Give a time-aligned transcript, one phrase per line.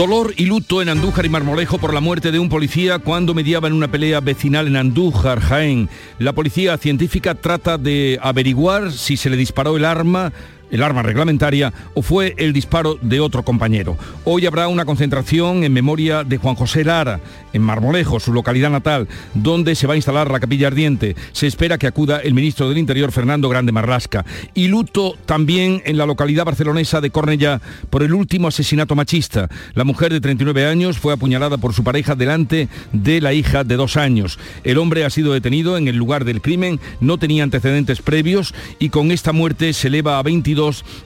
[0.00, 3.68] Dolor y luto en Andújar y Marmolejo por la muerte de un policía cuando mediaba
[3.68, 5.90] en una pelea vecinal en Andújar, Jaén.
[6.18, 10.32] La policía científica trata de averiguar si se le disparó el arma
[10.70, 13.96] el arma reglamentaria o fue el disparo de otro compañero.
[14.24, 17.20] Hoy habrá una concentración en memoria de Juan José Lara,
[17.52, 21.16] en Marmolejo, su localidad natal, donde se va a instalar la capilla ardiente.
[21.32, 24.24] Se espera que acuda el ministro del Interior, Fernando Grande Marlasca.
[24.54, 29.48] Y luto también en la localidad barcelonesa de Cornellá por el último asesinato machista.
[29.74, 33.76] La mujer de 39 años fue apuñalada por su pareja delante de la hija de
[33.76, 34.38] dos años.
[34.64, 38.90] El hombre ha sido detenido en el lugar del crimen, no tenía antecedentes previos y
[38.90, 40.59] con esta muerte se eleva a 22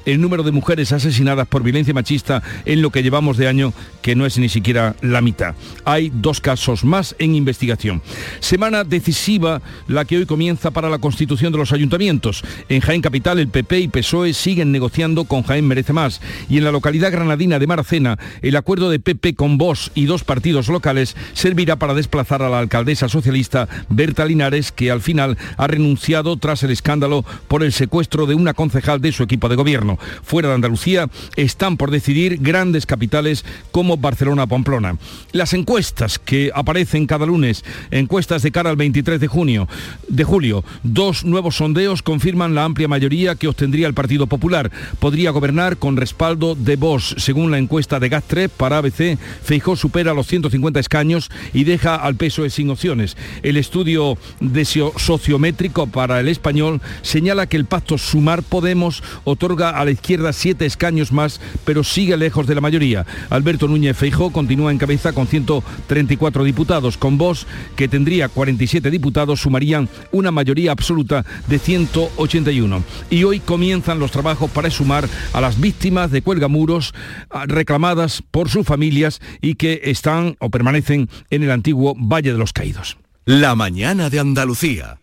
[0.04, 4.14] el número de mujeres asesinadas por violencia machista en lo que llevamos de año, que
[4.14, 5.55] no es ni siquiera la mitad.
[5.84, 8.02] Hay dos casos más en investigación.
[8.41, 12.42] Semana decisiva la que hoy comienza para la constitución de los ayuntamientos.
[12.69, 16.20] En Jaén Capital, el PP y PSOE siguen negociando con Jaén Merece Más.
[16.48, 20.24] Y en la localidad granadina de Maracena, el acuerdo de PP con Vox y dos
[20.24, 25.66] partidos locales servirá para desplazar a la alcaldesa socialista Berta Linares, que al final ha
[25.66, 29.98] renunciado tras el escándalo por el secuestro de una concejal de su equipo de gobierno.
[30.23, 34.98] Fuera de Andalucía están por decidir grandes capitales como Barcelona-Pamplona.
[35.33, 39.69] Las encuestas que aparecen cada lunes, encuestas de cara al 23 de junio,
[40.09, 44.70] de julio, dos nuevos sondeos confirman la amplia mayoría que obtendría el Partido Popular.
[44.98, 50.14] Podría gobernar con respaldo de Vox, según la encuesta de Gastre para ABC, Feijó supera
[50.14, 53.17] los 150 escaños y deja al PSOE sin opciones.
[53.42, 59.03] El estudio de sociométrico para el español señala que el pacto Sumar Podemos
[59.34, 63.06] otorga a la izquierda siete escaños más, pero sigue lejos de la mayoría.
[63.30, 66.96] Alberto Núñez Feijó continúa en cabeza con 134 diputados.
[66.96, 67.46] Con Vox,
[67.77, 72.83] que tendría 47 diputados, sumarían una mayoría absoluta de 181.
[73.11, 76.94] Y hoy comienzan los trabajos para sumar a las víctimas de cuelgamuros
[77.30, 82.39] ah, reclamadas por sus familias y que están o permanecen en el antiguo Valle de
[82.39, 82.96] los Caídos.
[83.24, 84.98] La mañana de Andalucía.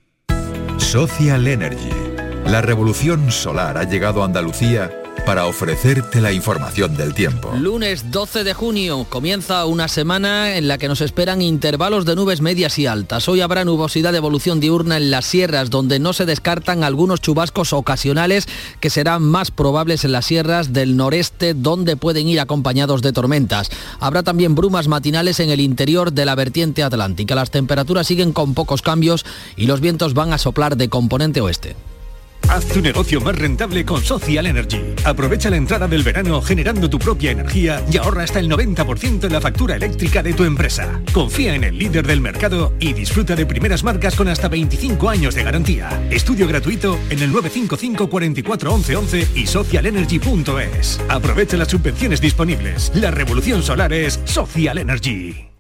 [0.78, 2.11] Social Energy.
[2.52, 4.92] La revolución solar ha llegado a Andalucía
[5.26, 7.50] para ofrecerte la información del tiempo.
[7.58, 12.42] Lunes 12 de junio comienza una semana en la que nos esperan intervalos de nubes
[12.42, 13.30] medias y altas.
[13.30, 17.72] Hoy habrá nubosidad de evolución diurna en las sierras donde no se descartan algunos chubascos
[17.72, 18.50] ocasionales
[18.82, 23.70] que serán más probables en las sierras del noreste donde pueden ir acompañados de tormentas.
[24.02, 27.34] Habrá también brumas matinales en el interior de la vertiente atlántica.
[27.34, 29.26] Las temperaturas siguen con pocos cambios
[29.56, 31.78] y los vientos van a soplar de componente oeste.
[32.50, 34.82] Haz tu negocio más rentable con Social Energy.
[35.06, 39.34] Aprovecha la entrada del verano generando tu propia energía y ahorra hasta el 90% en
[39.34, 41.02] la factura eléctrica de tu empresa.
[41.14, 45.36] Confía en el líder del mercado y disfruta de primeras marcas con hasta 25 años
[45.36, 46.08] de garantía.
[46.10, 51.00] Estudio gratuito en el 955 44 11 y socialenergy.es.
[51.10, 52.92] Aprovecha las subvenciones disponibles.
[52.96, 55.51] La revolución solar es Social Energy.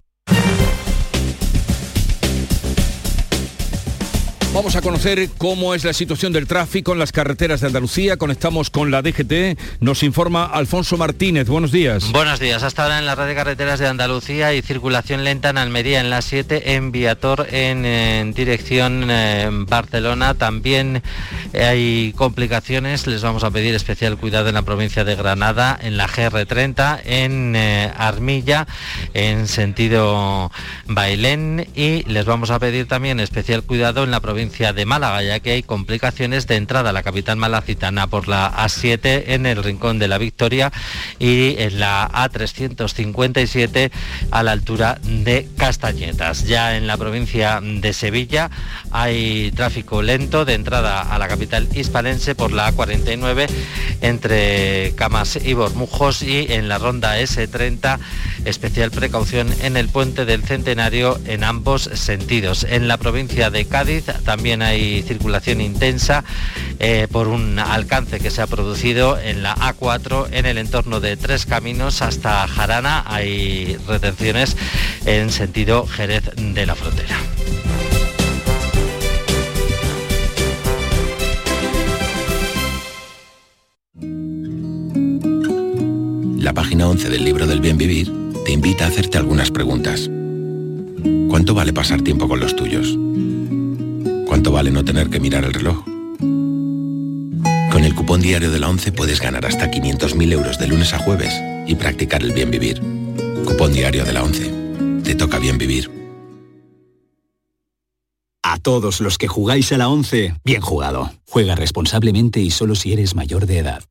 [4.53, 8.17] Vamos a conocer cómo es la situación del tráfico en las carreteras de Andalucía.
[8.17, 9.57] Conectamos con la DGT.
[9.79, 11.47] Nos informa Alfonso Martínez.
[11.47, 12.11] Buenos días.
[12.11, 12.61] Buenos días.
[12.61, 16.09] Hasta ahora en la red de carreteras de Andalucía y circulación lenta en Almería en
[16.09, 20.33] la 7, en Viator en, dirección eh, Barcelona.
[20.33, 21.01] También
[21.53, 23.07] hay complicaciones.
[23.07, 27.55] Les vamos a pedir especial cuidado en la provincia de Granada, en la GR30, en
[27.55, 28.67] eh, Armilla,
[29.13, 30.51] en sentido
[30.87, 31.69] Bailén.
[31.73, 35.51] Y les vamos a pedir también especial cuidado en la provincia de Málaga, ya que
[35.51, 40.07] hay complicaciones de entrada a la capital malacitana por la A7 en el Rincón de
[40.07, 40.71] la Victoria
[41.19, 43.91] y en la A357
[44.31, 46.45] a la altura de Castañetas.
[46.45, 48.49] Ya en la provincia de Sevilla
[48.89, 53.47] hay tráfico lento de entrada a la capital hispalense por la A49
[54.01, 57.99] entre Camas y Bormujos y en la ronda S30
[58.45, 62.65] especial precaución en el puente del Centenario en ambos sentidos.
[62.67, 66.23] En la provincia de Cádiz también hay circulación intensa
[66.79, 71.17] eh, por un alcance que se ha producido en la A4 en el entorno de
[71.17, 73.03] Tres Caminos hasta Jarana.
[73.07, 74.55] Hay retenciones
[75.05, 77.17] en sentido Jerez de la Frontera.
[86.37, 88.09] La página 11 del libro del bien vivir
[88.45, 90.09] te invita a hacerte algunas preguntas.
[91.29, 92.97] ¿Cuánto vale pasar tiempo con los tuyos?
[94.31, 95.83] ¿Cuánto vale no tener que mirar el reloj?
[97.69, 100.99] Con el cupón diario de la 11 puedes ganar hasta 500.000 euros de lunes a
[100.99, 101.33] jueves
[101.67, 102.79] y practicar el bien vivir.
[103.45, 105.01] Cupón diario de la 11.
[105.03, 105.91] Te toca bien vivir.
[108.41, 111.11] A todos los que jugáis a la 11, bien jugado.
[111.27, 113.83] Juega responsablemente y solo si eres mayor de edad.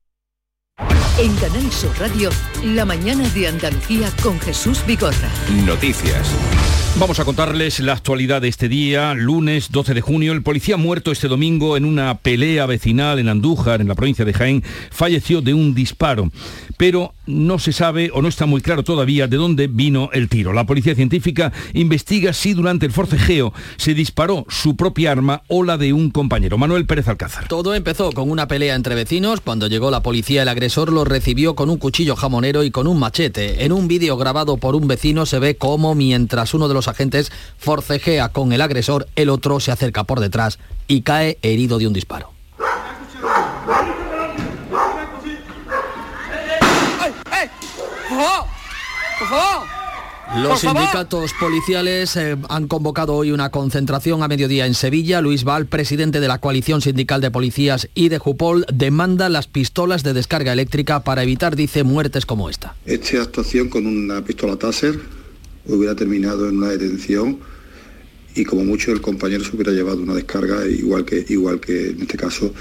[1.18, 2.30] En Canal Sur Radio,
[2.64, 5.30] la mañana de Andalucía con Jesús Vigorra.
[5.66, 6.34] Noticias.
[6.98, 10.32] Vamos a contarles la actualidad de este día, lunes 12 de junio.
[10.32, 14.34] El policía muerto este domingo en una pelea vecinal en Andújar, en la provincia de
[14.34, 16.30] Jaén, falleció de un disparo.
[16.76, 20.52] Pero no se sabe o no está muy claro todavía de dónde vino el tiro.
[20.52, 25.78] La policía científica investiga si durante el forcejeo se disparó su propia arma o la
[25.78, 26.58] de un compañero.
[26.58, 27.48] Manuel Pérez Alcázar.
[27.48, 29.40] Todo empezó con una pelea entre vecinos.
[29.40, 32.98] Cuando llegó la policía, el agresor lo recibió con un cuchillo jamonero y con un
[32.98, 33.64] machete.
[33.64, 37.32] En un vídeo grabado por un vecino se ve cómo mientras uno de los agentes
[37.58, 41.92] forcejea con el agresor, el otro se acerca por detrás y cae herido de un
[41.92, 42.32] disparo.
[50.36, 55.20] Los sindicatos policiales eh, han convocado hoy una concentración a mediodía en Sevilla.
[55.20, 60.04] Luis Val, presidente de la coalición sindical de policías y de Jupol, demanda las pistolas
[60.04, 62.76] de descarga eléctrica para evitar, dice, muertes como esta.
[62.86, 65.19] Esta actuación con una pistola Taser
[65.74, 67.38] hubiera terminado en una detención
[68.34, 72.02] y como mucho el compañero se hubiera llevado una descarga igual que igual que en
[72.02, 72.52] este caso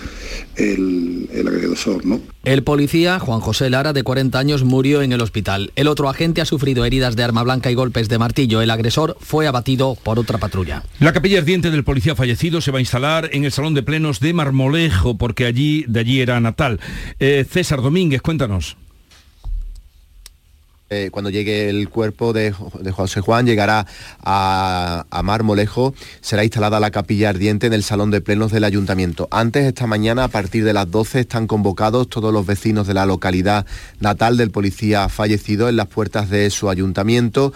[0.56, 2.22] el, el agresor, ¿no?
[2.44, 5.72] El policía, Juan José Lara, de 40 años, murió en el hospital.
[5.76, 8.62] El otro agente ha sufrido heridas de arma blanca y golpes de martillo.
[8.62, 10.84] El agresor fue abatido por otra patrulla.
[11.00, 14.20] La capilla ardiente del policía fallecido se va a instalar en el Salón de Plenos
[14.20, 16.80] de Marmolejo, porque allí, de allí era natal.
[17.20, 18.78] Eh, César Domínguez, cuéntanos.
[20.92, 23.86] Eh, cuando llegue el cuerpo de, José Juan, llegará
[24.24, 29.28] a Marmolejo, será instalada la capilla ardiente en el Salón de Plenos del Ayuntamiento.
[29.30, 33.06] Antes, esta mañana, a partir de las 12, están convocados todos los vecinos de la
[33.06, 33.68] localidad
[34.00, 37.54] natal del policía fallecido en las puertas de su ayuntamiento.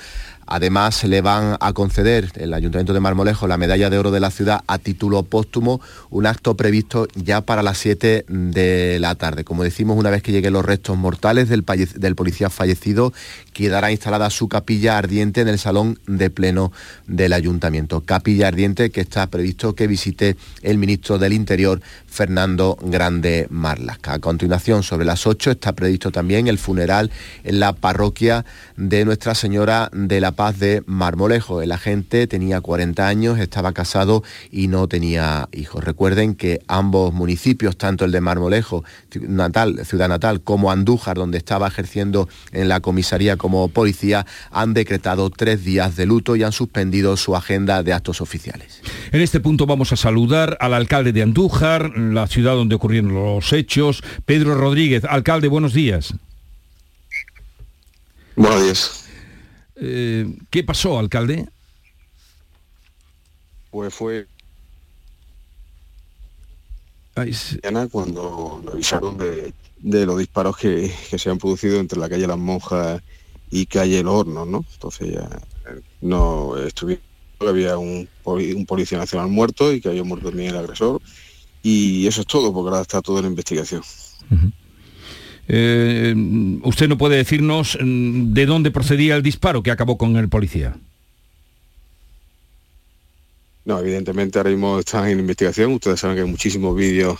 [0.53, 4.19] Además, se le van a conceder el Ayuntamiento de Marmolejo la medalla de oro de
[4.19, 9.45] la ciudad a título póstumo, un acto previsto ya para las 7 de la tarde.
[9.45, 11.65] Como decimos, una vez que lleguen los restos mortales del,
[11.95, 13.13] del policía fallecido,
[13.53, 16.71] quedará instalada su capilla ardiente en el salón de pleno
[17.07, 18.01] del ayuntamiento.
[18.01, 24.13] Capilla ardiente que está previsto que visite el ministro del Interior, Fernando Grande Marlasca.
[24.13, 27.11] A continuación, sobre las 8, está previsto también el funeral
[27.43, 28.45] en la parroquia
[28.75, 31.61] de Nuestra Señora de la Paz de Marmolejo.
[31.61, 35.83] El agente tenía 40 años, estaba casado y no tenía hijos.
[35.83, 38.83] Recuerden que ambos municipios, tanto el de Marmolejo,
[39.21, 45.29] natal, ciudad natal, como Andújar, donde estaba ejerciendo en la comisaría como policía, han decretado
[45.29, 48.81] tres días de luto y han suspendido su agenda de actos oficiales.
[49.11, 53.51] En este punto vamos a saludar al alcalde de Andújar, la ciudad donde ocurrieron los
[53.51, 55.03] hechos, Pedro Rodríguez.
[55.03, 56.13] Alcalde, buenos días.
[58.37, 59.05] Buenos días.
[59.75, 61.45] Eh, ¿Qué pasó, alcalde?
[63.71, 64.25] Pues fue
[67.91, 72.25] cuando nos avisaron de, de los disparos que, que se han producido entre la calle
[72.25, 73.01] Las Monjas
[73.55, 74.65] y calle El Horno, ¿no?
[74.73, 75.29] Entonces ya
[75.69, 77.03] eh, no estuvimos,
[77.39, 81.01] que había un, un policía nacional muerto y que había muerto también el agresor.
[81.61, 83.81] Y eso es todo, porque ahora está todo en investigación.
[85.47, 86.15] Eh,
[86.63, 90.75] usted no puede decirnos mm, de dónde procedía el disparo que acabó con el policía.
[93.65, 95.71] No, evidentemente ahora mismo están en investigación.
[95.73, 97.19] Ustedes saben que hay muchísimos vídeos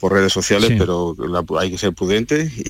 [0.00, 0.76] por redes sociales, Sí.
[0.78, 2.64] pero la- hay que ser prudentes y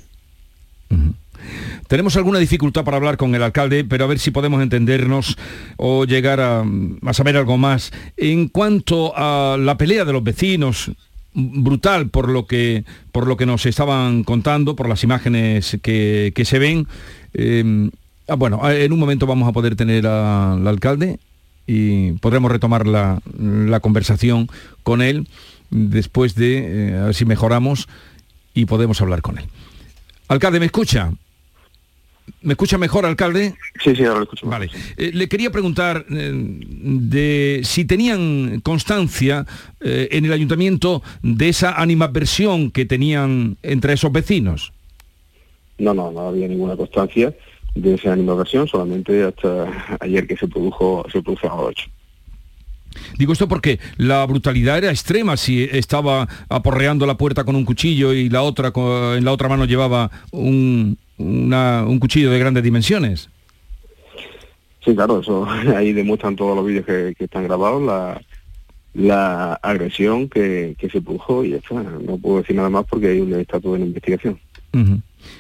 [1.89, 5.37] Tenemos alguna dificultad para hablar con el alcalde, pero a ver si podemos entendernos
[5.77, 6.65] o llegar a,
[7.13, 7.93] saber algo más.
[8.17, 10.91] En cuanto a la pelea de los vecinos,
[11.35, 16.59] brutal por lo que, por lo que nos estaban contando, por las imágenes que, se
[16.59, 16.87] ven.
[17.35, 17.91] eh,
[18.29, 21.19] ah, bueno, en un momento vamos a poder tener al alcalde
[21.67, 24.49] y podremos retomar la, la conversación
[24.83, 25.29] con él
[25.71, 27.89] después de, eh, a ver si mejoramos
[28.55, 29.45] y podemos hablar con él.
[30.29, 31.13] Alcalde, ¿me escucha?
[32.43, 33.55] ¿Me escucha mejor, alcalde?
[33.83, 34.47] Sí, sí, ahora lo escucho.
[34.47, 34.71] Vale.
[34.97, 39.47] Eh, le quería preguntar eh, de si tenían constancia
[39.81, 44.73] eh, en el ayuntamiento de esa animadversión que tenían entre esos vecinos.
[45.79, 47.35] No, no, no había ninguna constancia
[47.75, 51.91] de esa animación, solamente hasta ayer que se produjo, se produjo a 8.
[53.19, 58.13] Digo esto porque la brutalidad era extrema si estaba aporreando la puerta con un cuchillo
[58.13, 58.73] y la otra
[59.17, 63.29] en la otra mano llevaba un, una- un cuchillo de grandes dimensiones.
[64.85, 68.21] Sí, claro, eso ahí demuestran todos los vídeos que, que están grabados, la,
[68.95, 71.75] la agresión que, se produjo y ya está.
[71.75, 74.39] No puedo decir nada más porque hay un estatus en investigación.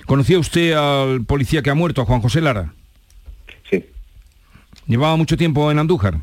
[0.07, 2.73] ¿Conocía usted al policía que ha muerto, a Juan José Lara?
[3.71, 3.85] Sí.
[4.87, 6.21] ¿Llevaba mucho tiempo en Andújar?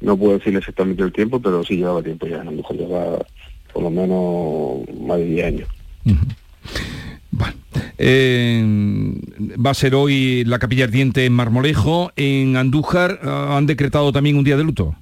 [0.00, 3.18] No puedo decirle exactamente el tiempo, pero sí llevaba tiempo ya en Andújar, llevaba
[3.72, 5.68] por lo menos más de 10 años.
[7.30, 7.54] Bueno,
[7.98, 8.64] eh,
[9.64, 12.12] va a ser hoy la capilla ardiente en Marmolejo.
[12.16, 14.94] En Andújar han decretado también un día de luto.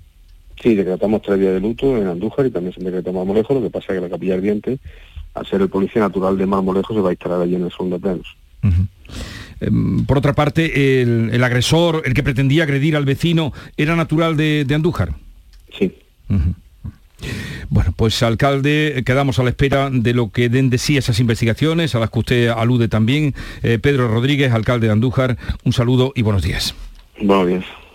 [0.63, 3.55] Sí, decretamos tres días de luto en Andújar y también se decretó en Marmolejo.
[3.55, 4.79] Lo que pasa es que la capilla ardiente,
[5.35, 7.97] al ser el policía natural de Marmolejo, se va a instalar allí en el segundo
[7.97, 8.37] de plenos.
[9.61, 14.67] Em, por otra parte, el, agresor, el que pretendía agredir al vecino, ¿era natural de,
[14.75, 15.15] Andújar?
[15.79, 15.95] Sí.
[17.69, 21.95] Bueno, pues alcalde, quedamos a la espera de lo que den de sí esas investigaciones,
[21.95, 23.35] a las que usted alude también.
[23.63, 26.75] Eh, Pedro Rodríguez, alcalde de Andújar, un saludo y buenos días.
[27.21, 27.86] Buenos días.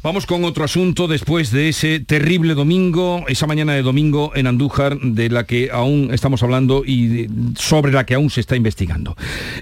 [0.00, 4.96] Vamos con otro asunto después de ese terrible domingo, esa mañana de domingo en Andújar,
[5.00, 9.16] de la que aún estamos hablando y sobre la que aún se está investigando.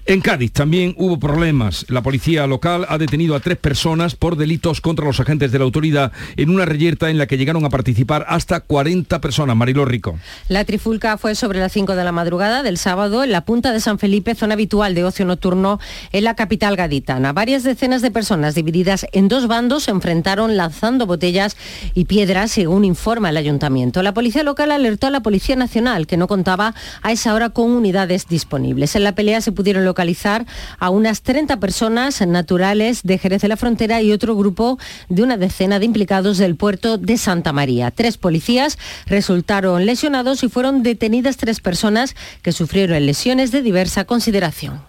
[0.05, 1.87] En Cádiz también hubo problemas.
[1.88, 5.64] La policía local ha detenido a tres personas por delitos contra los agentes de la
[5.64, 9.57] autoridad en una reyerta en la que llegaron a participar hasta 40 personas.
[9.57, 10.19] Marilo Rico.
[10.49, 13.81] La trifulca fue sobre las 5 de la madrugada del sábado en la punta de
[13.81, 15.81] San Felipe, zona habitual de ocio nocturno
[16.12, 17.33] en la capital gaditana.
[17.33, 19.93] Varias decenas de personas divididas en dos bandos se
[20.35, 21.56] lanzando botellas
[21.95, 24.02] y piedras, según informa el ayuntamiento.
[24.02, 27.71] La policía local alertó a la Policía Nacional, que no contaba a esa hora con
[27.71, 28.97] unidades disponibles.
[28.97, 30.45] En la pelea se pudieron localizar
[30.80, 34.78] a unas 30 personas naturales de Jerez de la Frontera y otro grupo
[35.09, 37.92] de una decena de implicados del puerto de Santa María.
[37.92, 44.83] Tres policías resultaron lesionados y fueron detenidas tres personas que sufrieron lesiones de diversa consideración.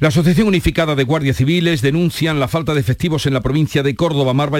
[0.00, 3.94] La Asociación Unificada de Guardias Civiles denuncian la falta de efectivos en la provincia de
[3.94, 4.34] Córdoba.
[4.34, 4.50] Mar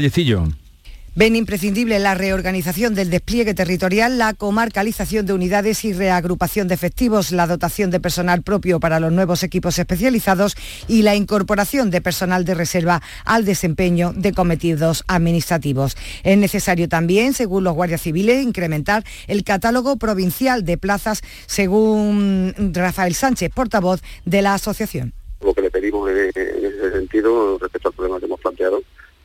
[1.17, 7.33] Ven imprescindible la reorganización del despliegue territorial, la comarcalización de unidades y reagrupación de efectivos,
[7.33, 10.55] la dotación de personal propio para los nuevos equipos especializados
[10.87, 15.97] y la incorporación de personal de reserva al desempeño de cometidos administrativos.
[16.23, 23.17] Es necesario también, según los guardias civiles, incrementar el catálogo provincial de plazas, según Rafael
[23.17, 25.13] Sánchez, portavoz de la asociación.
[25.41, 28.81] Lo que le pedimos en ese sentido, respecto al problema que hemos planteado,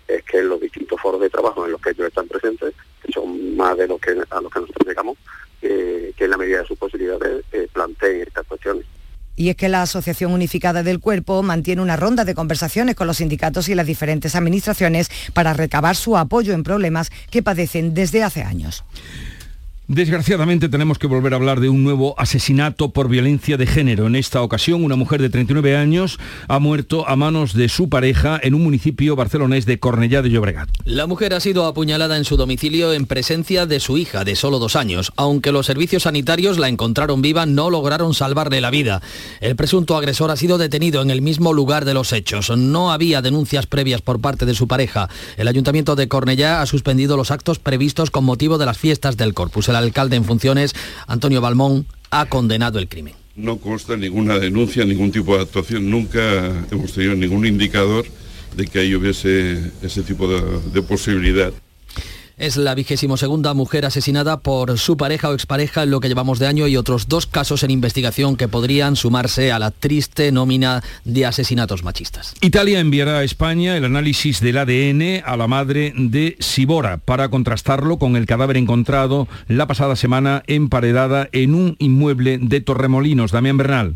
[0.10, 3.56] es que los distintos foros de trabajo en los que ellos están presentes, que son
[3.56, 5.18] más de los que a los que nosotros llegamos,
[6.20, 8.86] que en la medida de sus posibilidades eh, planteen estas cuestiones.
[9.36, 13.18] Y es que la Asociación Unificada del Cuerpo mantiene una ronda de conversaciones con los
[13.18, 18.44] sindicatos y las diferentes administraciones para recabar su apoyo en problemas que padecen desde hace
[18.44, 18.84] años.
[19.90, 24.06] Desgraciadamente tenemos que volver a hablar de un nuevo asesinato por violencia de género.
[24.06, 28.40] En esta ocasión, una mujer de 39 años ha muerto a manos de su pareja
[28.44, 30.70] en un municipio barcelonés de Cornellá de Llobregat.
[30.86, 34.60] La mujer ha sido apuñalada en su domicilio en presencia de su hija de solo
[34.60, 35.12] dos años.
[35.16, 39.02] Aunque los servicios sanitarios la encontraron viva, no lograron salvarle la vida.
[39.42, 42.56] El presunto agresor ha sido detenido en el mismo lugar de los hechos.
[42.56, 45.10] No había denuncias previas por parte de su pareja.
[45.36, 49.34] El ayuntamiento de Cornellá ha suspendido los actos previstos con motivo de las fiestas del
[49.34, 50.74] Corpus alcalde en funciones,
[51.08, 53.14] Antonio Balmón, ha condenado el crimen.
[53.36, 58.06] No consta ninguna denuncia, ningún tipo de actuación, nunca hemos tenido ningún indicador
[58.56, 61.54] de que ahí hubiese ese tipo de, posibilidad.
[62.40, 66.40] Es la vigésimo segunda mujer asesinada por su pareja o expareja en lo que llevamos
[66.40, 70.82] de año y otros dos casos en investigación que podrían sumarse a la triste nómina
[71.04, 72.36] de asesinatos machistas.
[72.40, 78.00] Italia enviará a España el análisis del ADN a la madre de Sibora para contrastarlo
[78.00, 83.34] con el cadáver encontrado la pasada semana emparedada en un inmueble de Torremolinos.
[83.34, 83.96] Damián Bernal.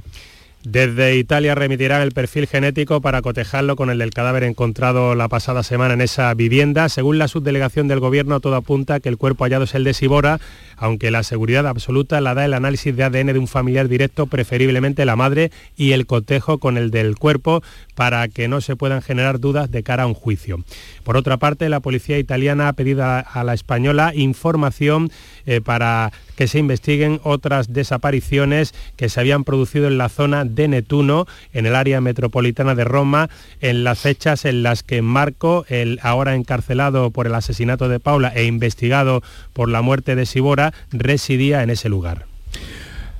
[0.65, 5.62] Desde Italia remitirán el perfil genético para cotejarlo con el del cadáver encontrado la pasada
[5.62, 6.88] semana en esa vivienda.
[6.88, 10.39] Según la subdelegación del Gobierno, todo apunta que el cuerpo hallado es el de Sibora,
[10.77, 15.06] aunque la seguridad absoluta la da el análisis de ADN de un familiar directo, preferiblemente
[15.06, 17.63] la madre, y el cotejo con el del cuerpo
[17.96, 20.63] para que no se puedan generar dudas de cara a un juicio.
[21.03, 25.12] Por otra parte, la policía italiana ha pedido a la española información
[25.46, 30.70] eh, para que se investiguen otras desapariciones que se habían producido en la zona de
[30.70, 36.00] Netuno, en el área metropolitana de Roma, en las fechas en las que Marco, el
[36.01, 41.63] ahora encarcelado por el asesinato de Paula e investigado por la muerte de Sibora, residía
[41.63, 42.25] en ese lugar.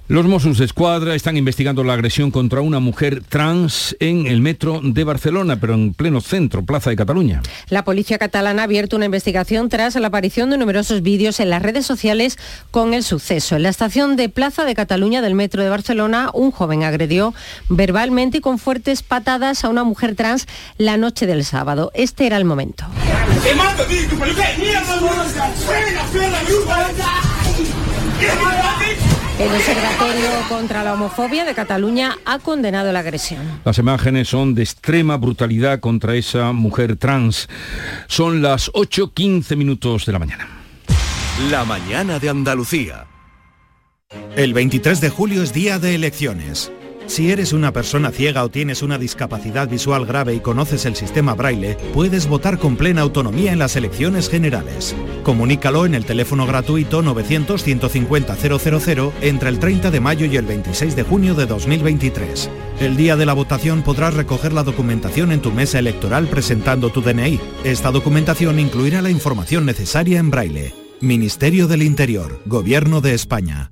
[0.10, 4.82] Los Mossos de Escuadra están investigando la agresión contra una mujer trans en el metro
[4.84, 7.42] de Barcelona, pero en pleno centro, Plaza de Cataluña.
[7.70, 11.62] La policía catalana ha abierto una investigación tras la aparición de numerosos vídeos en las
[11.62, 12.38] redes sociales
[12.70, 13.56] con el suceso.
[13.56, 17.34] En la estación de Plaza de Cataluña del metro de Barcelona, un joven agredió
[17.70, 21.92] verbalmente y con fuertes patadas a una mujer trans la noche del sábado.
[21.94, 22.84] Este era el momento.
[29.44, 33.42] El Observatorio contra la Homofobia de Cataluña ha condenado la agresión.
[33.66, 37.50] Las imágenes son de extrema brutalidad contra esa mujer trans.
[38.08, 40.48] Son las 8.15 minutos de la mañana.
[41.52, 43.06] La mañana de Andalucía.
[44.38, 46.72] El 23 de julio es día de elecciones.
[47.08, 51.36] Si eres una persona ciega o tienes una discapacidad visual grave y conoces el sistema
[51.36, 54.96] braille, puedes votar con plena autonomía en las elecciones generales.
[55.24, 61.04] Comunícalo en el teléfono gratuito 900-150-000 entre el 30 de mayo y el 26 de
[61.04, 62.50] junio de 2023.
[62.80, 67.02] El día de la votación podrás recoger la documentación en tu mesa electoral presentando tu
[67.02, 67.40] DNI.
[67.64, 70.74] Esta documentación incluirá la información necesaria en braille.
[71.02, 73.72] Ministerio del Interior, Gobierno de España.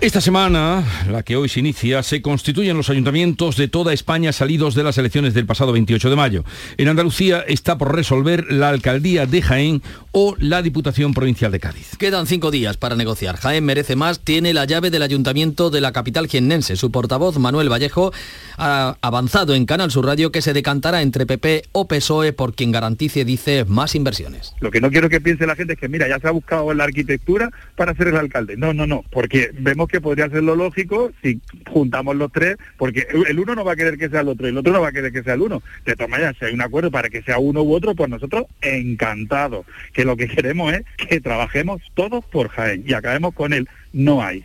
[0.00, 4.76] Esta semana, la que hoy se inicia, se constituyen los ayuntamientos de toda España salidos
[4.76, 6.44] de las elecciones del pasado 28 de mayo.
[6.76, 11.96] En Andalucía está por resolver la alcaldía de Jaén o la Diputación Provincial de Cádiz.
[11.98, 13.38] Quedan cinco días para negociar.
[13.38, 16.76] Jaén merece más, tiene la llave del ayuntamiento de la capital jiennense.
[16.76, 18.12] Su portavoz, Manuel Vallejo,
[18.56, 22.70] ha avanzado en Canal Sur Radio que se decantará entre PP o PSOE por quien
[22.70, 24.54] garantice, dice, más inversiones.
[24.60, 26.72] Lo que no quiero que piense la gente es que, mira, ya se ha buscado
[26.72, 28.56] la arquitectura para ser el alcalde.
[28.56, 33.06] No, no, no, porque vemos que podría ser lo lógico si juntamos los tres, porque
[33.28, 34.88] el uno no va a querer que sea el otro y el otro no va
[34.88, 35.62] a querer que sea el uno.
[35.84, 38.46] De todas maneras, si hay un acuerdo para que sea uno u otro, pues nosotros
[38.60, 39.66] encantados.
[39.92, 43.68] Que lo que queremos es que trabajemos todos por Jaén y acabemos con él.
[43.92, 44.44] No hay.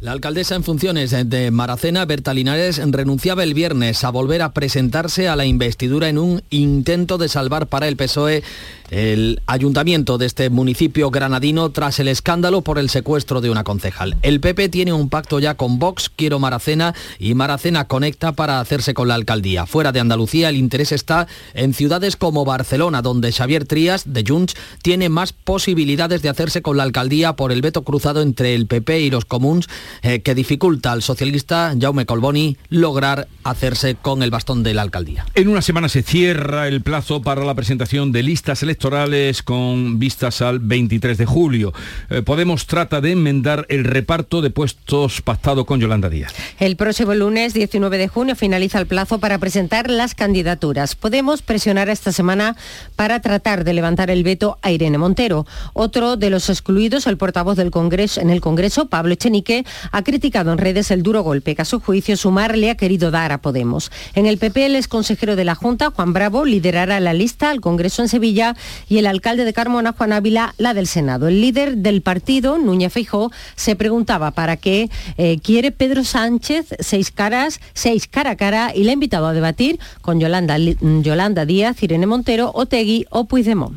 [0.00, 5.26] La alcaldesa en funciones de Maracena, Berta Linares, renunciaba el viernes a volver a presentarse
[5.26, 8.44] a la investidura en un intento de salvar para el PSOE
[8.90, 14.16] el ayuntamiento de este municipio granadino tras el escándalo por el secuestro de una concejal.
[14.22, 18.94] El PP tiene un pacto ya con Vox, Quiero Maracena y Maracena conecta para hacerse
[18.94, 19.66] con la alcaldía.
[19.66, 24.54] Fuera de Andalucía el interés está en ciudades como Barcelona, donde Xavier Trías de Junts
[24.80, 29.00] tiene más posibilidades de hacerse con la alcaldía por el veto cruzado entre el PP
[29.00, 29.68] y los comuns
[30.02, 35.26] eh, que dificulta al socialista Jaume Colboni lograr hacerse con el bastón de la alcaldía.
[35.34, 40.42] En una semana se cierra el plazo para la presentación de listas electorales con vistas
[40.42, 41.72] al 23 de julio.
[42.10, 46.34] Eh, Podemos trata de enmendar el reparto de puestos pactado con Yolanda Díaz.
[46.58, 50.94] El próximo lunes 19 de junio finaliza el plazo para presentar las candidaturas.
[50.94, 52.56] Podemos presionar esta semana
[52.96, 55.46] para tratar de levantar el veto a Irene Montero.
[55.72, 60.52] Otro de los excluidos, el portavoz del Congreso en el Congreso, Pablo Echenique, ha criticado
[60.52, 63.38] en redes el duro golpe que a su juicio Sumar le ha querido dar a
[63.38, 63.90] Podemos.
[64.14, 68.02] En el PP, el exconsejero de la Junta, Juan Bravo, liderará la lista al Congreso
[68.02, 68.56] en Sevilla
[68.88, 71.28] y el alcalde de Carmona, Juan Ávila, la del Senado.
[71.28, 77.10] El líder del partido, Núñez Feijó, se preguntaba para qué eh, quiere Pedro Sánchez seis
[77.10, 81.82] caras, seis cara a cara y le ha invitado a debatir con Yolanda, Yolanda Díaz,
[81.82, 83.76] Irene Montero, Otegui o Puigdemont.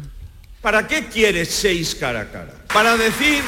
[0.61, 2.53] ¿Para qué quiere seis cara a cara?
[2.71, 3.41] Para decir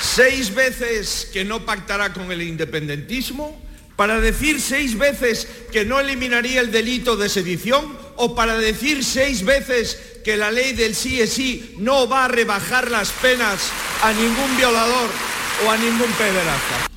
[0.00, 3.60] seis veces que no pactará con el independentismo,
[3.96, 9.44] para decir seis veces que no eliminaría el delito de sedición o para decir seis
[9.44, 13.70] veces que la ley del sí es sí no va a rebajar las penas
[14.02, 15.10] a ningún violador
[15.64, 16.88] o a ningún pederasta.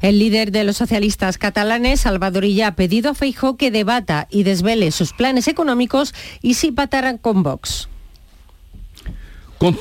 [0.00, 4.44] El líder de los socialistas catalanes, Salvador Illa, ha pedido a Feijó que debata y
[4.44, 7.88] desvele sus planes económicos y si pataran con Vox.
[9.58, 9.78] Con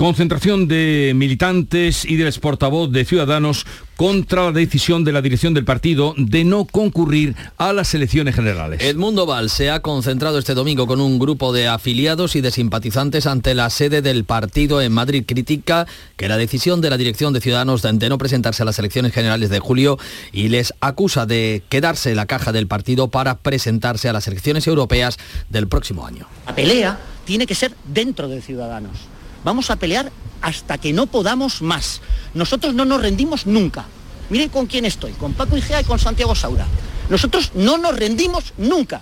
[0.00, 5.66] Concentración de militantes y del portavoz de Ciudadanos contra la decisión de la dirección del
[5.66, 8.80] partido de no concurrir a las elecciones generales.
[8.82, 13.26] Edmundo Val se ha concentrado este domingo con un grupo de afiliados y de simpatizantes
[13.26, 15.24] ante la sede del partido en Madrid.
[15.26, 15.86] Critica
[16.16, 19.50] que la decisión de la dirección de Ciudadanos de no presentarse a las elecciones generales
[19.50, 19.98] de julio
[20.32, 24.66] y les acusa de quedarse en la caja del partido para presentarse a las elecciones
[24.66, 25.18] europeas
[25.50, 26.26] del próximo año.
[26.46, 29.19] La pelea tiene que ser dentro de Ciudadanos.
[29.44, 30.10] Vamos a pelear
[30.42, 32.00] hasta que no podamos más.
[32.34, 33.86] Nosotros no nos rendimos nunca.
[34.28, 36.66] Miren con quién estoy, con Paco Igea y con Santiago Saura.
[37.08, 39.00] Nosotros no nos rendimos nunca.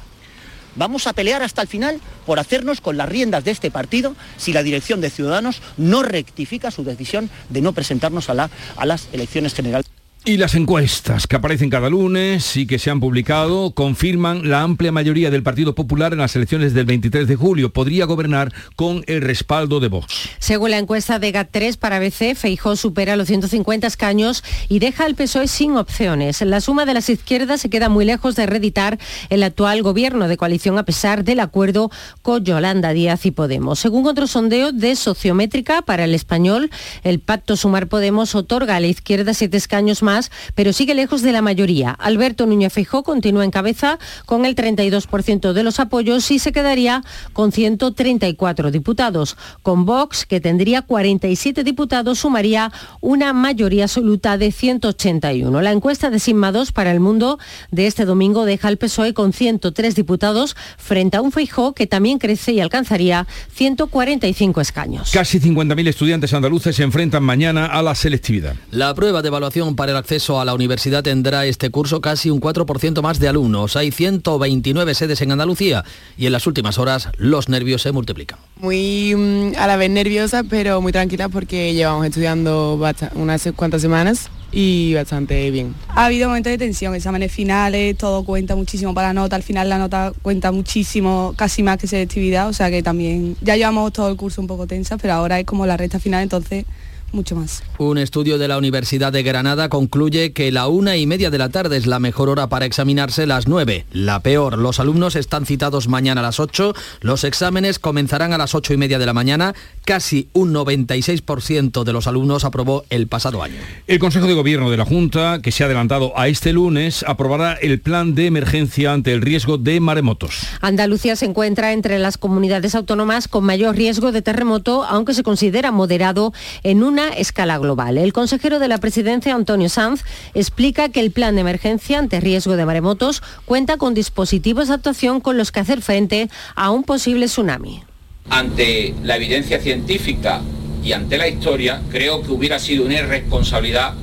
[0.75, 4.53] Vamos a pelear hasta el final por hacernos con las riendas de este partido si
[4.53, 9.55] la dirección de Ciudadanos no rectifica su decisión de no presentarnos a, a las elecciones
[9.55, 9.98] generales.
[10.29, 14.93] Y las encuestas que aparecen cada lunes y que se han publicado confirman la amplia
[14.93, 17.73] mayoría del Partido Popular en las elecciones del 23 de julio.
[17.73, 20.29] Podría gobernar con el respaldo de Vox.
[20.39, 25.15] Según la encuesta de GAT3 para BC, Feijó supera los 150 escaños y deja al
[25.15, 26.43] PSOE sin opciones.
[26.43, 28.99] La suma de las izquierdas se queda muy lejos de reeditar
[29.31, 33.79] el actual gobierno de coalición a pesar del acuerdo con Yolanda Díaz y Podemos.
[33.79, 36.69] Según otro sondeo de Sociométrica para el español,
[37.03, 40.18] el pacto Sumar Podemos otorga a la izquierda siete escaños más
[40.55, 41.91] pero sigue lejos de la mayoría.
[41.91, 47.03] Alberto Núñez Fijó continúa en cabeza con el 32% de los apoyos y se quedaría
[47.33, 49.37] con 134 diputados.
[49.63, 55.61] Con Vox, que tendría 47 diputados, sumaría una mayoría absoluta de 181.
[55.61, 57.39] La encuesta de Sigma 2 para el mundo
[57.71, 62.19] de este domingo deja al PSOE con 103 diputados frente a un Feijó que también
[62.19, 65.11] crece y alcanzaría 145 escaños.
[65.13, 68.57] Casi 50.000 estudiantes andaluces se enfrentan mañana a la selectividad.
[68.71, 72.41] La prueba de evaluación para el acceso a la universidad tendrá este curso casi un
[72.41, 73.77] 4% más de alumnos.
[73.77, 75.85] Hay 129 sedes en Andalucía
[76.17, 78.39] y en las últimas horas los nervios se multiplican.
[78.57, 82.81] Muy mm, a la vez nerviosa, pero muy tranquila porque llevamos estudiando
[83.15, 85.75] unas cuantas semanas y bastante bien.
[85.89, 89.69] Ha habido momentos de tensión, exámenes finales, todo cuenta muchísimo para la nota, al final
[89.69, 94.09] la nota cuenta muchísimo, casi más que selectividad, o sea que también ya llevamos todo
[94.09, 96.65] el curso un poco tensa, pero ahora es como la recta final, entonces
[97.13, 97.63] mucho más.
[97.79, 101.49] Un estudio de la Universidad de Granada concluye que la una y media de la
[101.49, 104.59] tarde es la mejor hora para examinarse las nueve, la peor.
[104.59, 108.77] Los alumnos están citados mañana a las 8, los exámenes comenzarán a las ocho y
[108.77, 109.55] media de la mañana,
[109.89, 113.57] casi un 96% de los alumnos aprobó el pasado año.
[113.87, 117.55] El Consejo de Gobierno de la Junta, que se ha adelantado a este lunes, aprobará
[117.55, 120.43] el plan de emergencia ante el riesgo de maremotos.
[120.61, 125.73] Andalucía se encuentra entre las comunidades autónomas con mayor riesgo de terremoto, aunque se considera
[125.73, 127.97] moderado en un escala global.
[127.97, 130.03] El consejero de la presidencia, Antonio Sanz,
[130.35, 135.23] explica que el plan de emergencia ante riesgo de maremotos cuenta con dispositivos de actuación
[135.23, 137.88] con los que hacer frente a un posible tsunami.
[138.31, 140.43] Ante la evidencia científica
[140.85, 143.95] y ante la historia, creo que hubiera sido una irresponsabilidad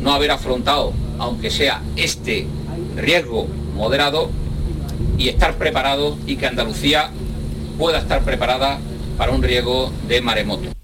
[0.00, 2.46] no haber afrontado, aunque sea este
[2.96, 4.30] riesgo moderado,
[5.20, 7.10] y estar preparado y que Andalucía
[7.78, 8.78] pueda estar preparada
[9.18, 10.79] para un riesgo de maremoto.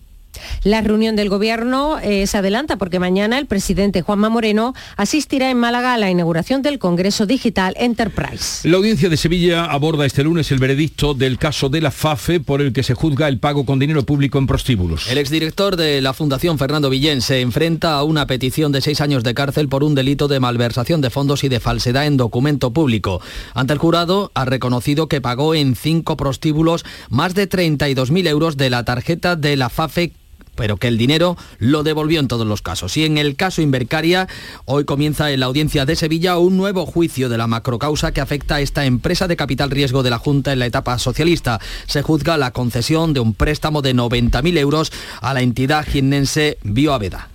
[0.64, 5.58] La reunión del Gobierno eh, se adelanta porque mañana el presidente Juanma Moreno asistirá en
[5.58, 8.68] Málaga a la inauguración del Congreso Digital Enterprise.
[8.68, 12.60] La audiencia de Sevilla aborda este lunes el veredicto del caso de la FAFE por
[12.60, 15.10] el que se juzga el pago con dinero público en prostíbulos.
[15.10, 19.22] El exdirector de la Fundación Fernando Villén se enfrenta a una petición de seis años
[19.22, 23.20] de cárcel por un delito de malversación de fondos y de falsedad en documento público.
[23.54, 28.70] Ante el jurado ha reconocido que pagó en cinco prostíbulos más de 32.000 euros de
[28.70, 30.12] la tarjeta de la FAFE
[30.56, 32.96] pero que el dinero lo devolvió en todos los casos.
[32.96, 34.26] Y en el caso Invercaria,
[34.64, 38.56] hoy comienza en la audiencia de Sevilla un nuevo juicio de la macrocausa que afecta
[38.56, 41.60] a esta empresa de capital riesgo de la Junta en la etapa socialista.
[41.86, 47.28] Se juzga la concesión de un préstamo de 90.000 euros a la entidad jiennense Bioaveda.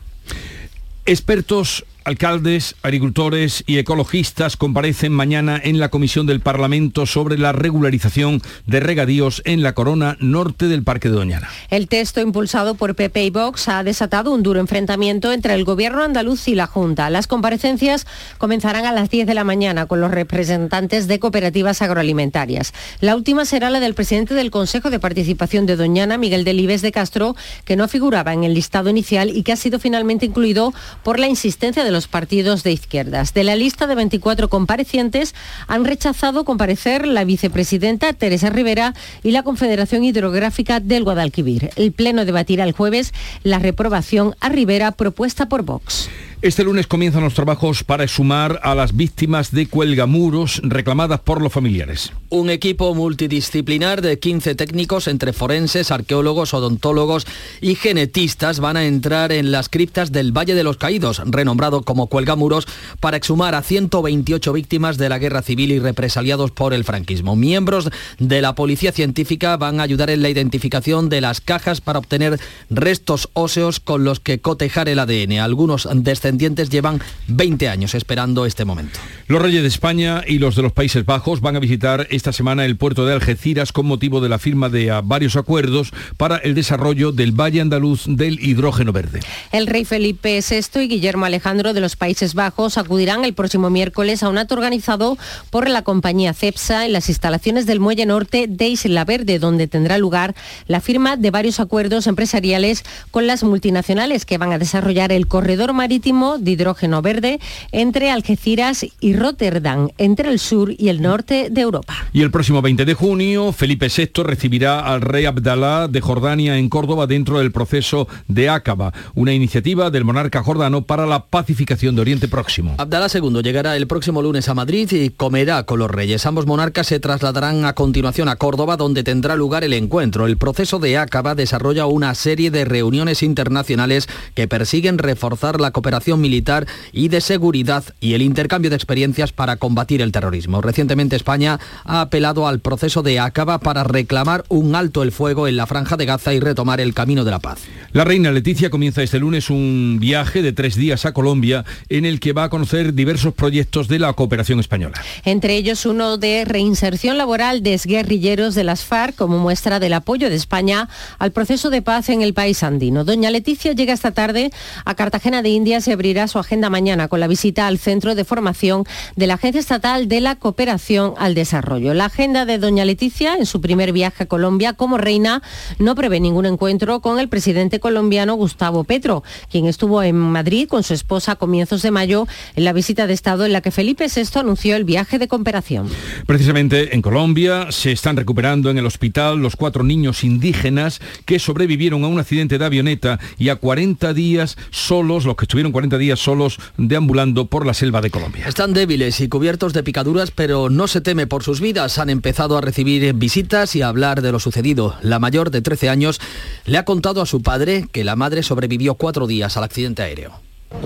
[1.05, 8.42] Expertos Alcaldes, agricultores y ecologistas comparecen mañana en la comisión del Parlamento sobre la regularización
[8.66, 11.48] de regadíos en la corona norte del Parque de Doñana.
[11.70, 16.02] El texto impulsado por PP y Vox ha desatado un duro enfrentamiento entre el gobierno
[16.02, 17.12] andaluz y la Junta.
[17.12, 18.08] Las comparecencias
[18.40, 22.74] comenzarán a las 10 de la mañana con los representantes de cooperativas agroalimentarias.
[23.00, 26.92] La última será la del presidente del Consejo de Participación de Doñana, Miguel Delibes de
[26.92, 31.20] Castro, que no figuraba en el listado inicial y que ha sido finalmente incluido por
[31.20, 33.34] la insistencia de los partidos de izquierdas.
[33.34, 35.36] De la lista de 24 comparecientes
[35.67, 41.71] han rechazado comparecer la vicepresidenta Teresa Rivera y la Confederación Hidrográfica del Guadalquivir.
[41.75, 46.10] El Pleno debatirá el jueves la reprobación a Rivera propuesta por Vox.
[46.41, 51.54] Este lunes comienzan los trabajos para sumar a las víctimas de cuelgamuros reclamadas por los
[51.54, 52.13] familiares.
[52.30, 57.27] Un equipo multidisciplinar de 15 técnicos entre forenses, arqueólogos, odontólogos
[57.62, 62.08] y genetistas van a entrar en las criptas del Valle de los Caídos, renombrado como
[62.08, 62.67] cuelgamuros,
[62.99, 67.36] para exhumar a 128 víctimas de la guerra civil y represaliados por el franquismo.
[67.36, 71.99] Miembros de la policía científica van a ayudar en la identificación de las cajas para
[71.99, 72.39] obtener
[72.71, 75.34] restos óseos con los que cotejar el ADN.
[75.34, 79.00] Algunos descendientes llevan 20 años esperando este momento.
[79.28, 82.65] Los reyes de España y los de los Países Bajos van a visitar esta semana
[82.65, 87.12] el puerto de Algeciras con motivo de la firma de varios acuerdos para el desarrollo
[87.12, 89.22] del Valle Andaluz del hidrógeno verde.
[89.52, 94.24] El rey Felipe VI y Guillermo Alejandro de los Países Bajos acudirán el próximo miércoles
[94.24, 95.17] a un acto organizado
[95.50, 99.98] por la compañía CEPSA en las instalaciones del Muelle Norte de Isla Verde, donde tendrá
[99.98, 100.36] lugar
[100.67, 105.74] la firma de varios acuerdos empresariales con las multinacionales que van a desarrollar el corredor
[105.74, 107.39] marítimo de hidrógeno verde
[107.71, 111.95] entre Algeciras y Rotterdam, entre el sur y el norte de Europa.
[112.13, 116.69] Y el próximo 20 de junio, Felipe VI recibirá al rey Abdalá de Jordania en
[116.69, 122.01] Córdoba dentro del proceso de Ácaba, una iniciativa del monarca jordano para la pacificación de
[122.01, 122.75] Oriente Próximo.
[122.77, 126.25] Abdalá II llegará el próximo lunes a Madrid y comerá con los reyes.
[126.27, 130.27] Ambos monarcas se trasladarán a continuación a Córdoba, donde tendrá lugar el encuentro.
[130.27, 136.11] El proceso de Ácaba desarrolla una serie de reuniones internacionales que persiguen reforzar la cooperación
[136.17, 140.62] militar y de seguridad y el intercambio de experiencias para combatir el terrorismo.
[140.62, 145.58] Recientemente España ha apelado al proceso de Acaba para reclamar un alto el fuego en
[145.58, 147.60] la franja de Gaza y retomar el camino de la paz.
[147.93, 152.19] La reina Leticia comienza este lunes un viaje de tres días a Colombia en el
[152.19, 155.02] que va a conocer diversos proyectos de la cooperación española.
[155.26, 160.30] Entre ellos uno de reinserción laboral de exguerrilleros de las FARC como muestra del apoyo
[160.30, 163.04] de España al proceso de paz en el país andino.
[163.04, 164.52] Doña Leticia llega esta tarde
[164.86, 168.26] a Cartagena de Indias y abrirá su agenda mañana con la visita al centro de
[168.26, 168.86] formación
[169.16, 171.94] de la Agencia Estatal de la Cooperación al Desarrollo.
[171.94, 175.44] La agenda de Doña Leticia en su primer viaje a Colombia como reina
[175.78, 180.82] no prevé ningún encuentro con el presidente colombiano Gustavo Petro, quien estuvo en Madrid con
[180.82, 184.08] su esposa a comienzos de mayo en la visita de Estado en la que Felipe
[184.08, 185.88] VI anunció el viaje de cooperación.
[186.26, 192.04] Precisamente en Colombia se están recuperando en el hospital los cuatro niños indígenas que sobrevivieron
[192.04, 196.19] a un accidente de avioneta y a 40 días solos, los que estuvieron 40 días
[196.19, 198.47] solos deambulando por la selva de Colombia.
[198.47, 201.97] Están débiles y cubiertos de picaduras, pero no se teme por sus vidas.
[201.97, 204.95] Han empezado a recibir visitas y a hablar de lo sucedido.
[205.01, 206.19] La mayor de 13 años
[206.65, 210.34] le ha contado a su padre que la madre sobrevivió cuatro días al accidente aéreo.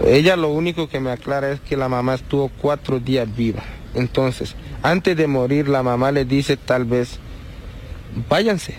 [0.06, 3.64] Ella lo único que me aclara es que la mamá estuvo cuatro días viva.
[3.94, 7.20] Entonces, antes de morir, la mamá le dice tal vez,
[8.30, 8.76] váyanse.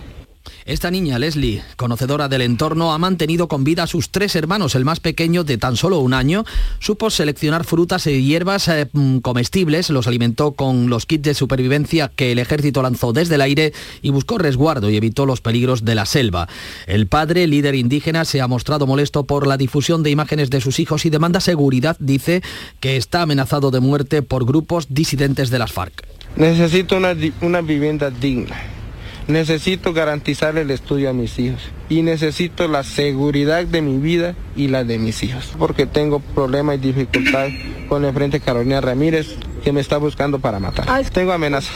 [0.65, 4.75] Esta niña, Leslie, conocedora del entorno, ha mantenido con vida a sus tres hermanos.
[4.75, 6.45] El más pequeño, de tan solo un año,
[6.79, 12.11] supo seleccionar frutas y hierbas eh, mm, comestibles, los alimentó con los kits de supervivencia
[12.15, 15.95] que el ejército lanzó desde el aire y buscó resguardo y evitó los peligros de
[15.95, 16.47] la selva.
[16.85, 20.79] El padre, líder indígena, se ha mostrado molesto por la difusión de imágenes de sus
[20.79, 21.97] hijos y demanda seguridad.
[21.99, 22.41] Dice
[22.79, 26.07] que está amenazado de muerte por grupos disidentes de las FARC.
[26.35, 28.76] Necesito una, una vivienda digna
[29.27, 34.69] Necesito garantizar el estudio a mis hijos y necesito la seguridad de mi vida y
[34.69, 37.49] la de mis hijos, porque tengo problemas y dificultad
[37.89, 40.87] con el frente Carolina Ramírez que me está buscando para matar.
[41.11, 41.75] Tengo amenazas.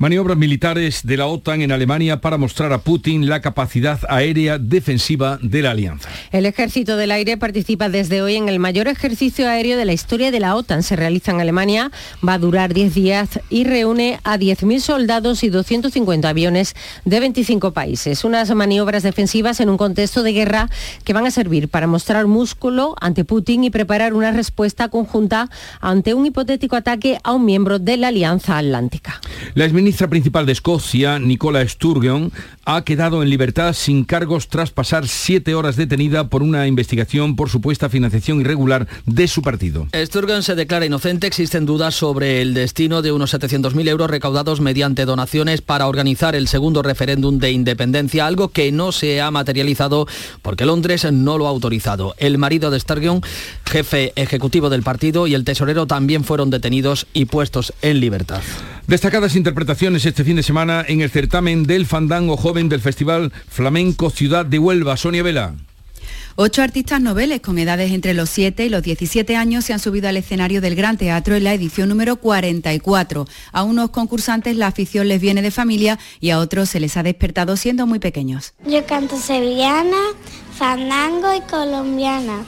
[0.00, 5.38] Maniobras militares de la OTAN en Alemania para mostrar a Putin la capacidad aérea defensiva
[5.42, 6.08] de la alianza.
[6.32, 10.30] El ejército del aire participa desde hoy en el mayor ejercicio aéreo de la historia
[10.30, 10.82] de la OTAN.
[10.82, 11.90] Se realiza en Alemania,
[12.26, 17.74] va a durar 10 días y reúne a 10.000 soldados y 250 aviones de 25
[17.74, 18.24] países.
[18.24, 20.70] Unas maniobras defensivas en un contexto de guerra
[21.04, 25.50] que van a servir para mostrar músculo ante Putin y preparar una respuesta conjunta
[25.82, 29.20] ante un hipotético ataque a un miembro de la Alianza Atlántica.
[29.52, 32.30] La ministra principal de Escocia, Nicola Sturgeon,
[32.76, 37.50] ha quedado en libertad sin cargos tras pasar siete horas detenida por una investigación por
[37.50, 39.88] supuesta financiación irregular de su partido.
[39.92, 41.26] Sturgeon se declara inocente.
[41.26, 46.46] Existen dudas sobre el destino de unos 700.000 euros recaudados mediante donaciones para organizar el
[46.46, 50.06] segundo referéndum de independencia, algo que no se ha materializado
[50.42, 52.14] porque Londres no lo ha autorizado.
[52.18, 53.20] El marido de Sturgeon,
[53.64, 58.42] jefe ejecutivo del partido, y el tesorero también fueron detenidos y puestos en libertad.
[58.86, 64.10] Destacadas interpretaciones este fin de semana en el certamen del Fandango Joven del Festival Flamenco
[64.10, 64.96] Ciudad de Huelva.
[64.96, 65.54] Sonia Vela.
[66.36, 70.08] Ocho artistas noveles con edades entre los 7 y los 17 años se han subido
[70.08, 73.26] al escenario del Gran Teatro en la edición número 44.
[73.52, 77.02] A unos concursantes la afición les viene de familia y a otros se les ha
[77.02, 78.54] despertado siendo muy pequeños.
[78.64, 79.98] Yo canto sevillana,
[80.56, 82.44] fandango y colombiana.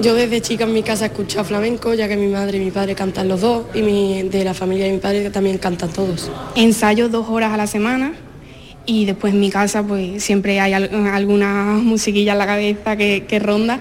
[0.00, 2.70] Yo desde chica en mi casa he escuchado flamenco, ya que mi madre y mi
[2.70, 6.30] padre cantan los dos y mi, de la familia de mi padre también cantan todos.
[6.54, 8.12] Ensayo dos horas a la semana
[8.86, 13.38] y después en mi casa pues siempre hay alguna musiquilla en la cabeza que, que
[13.38, 13.80] ronda.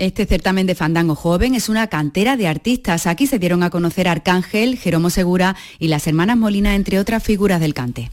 [0.00, 3.06] Este certamen de Fandango Joven es una cantera de artistas.
[3.06, 7.60] Aquí se dieron a conocer Arcángel, Jeromo Segura y las hermanas Molina, entre otras figuras
[7.60, 8.10] del cante.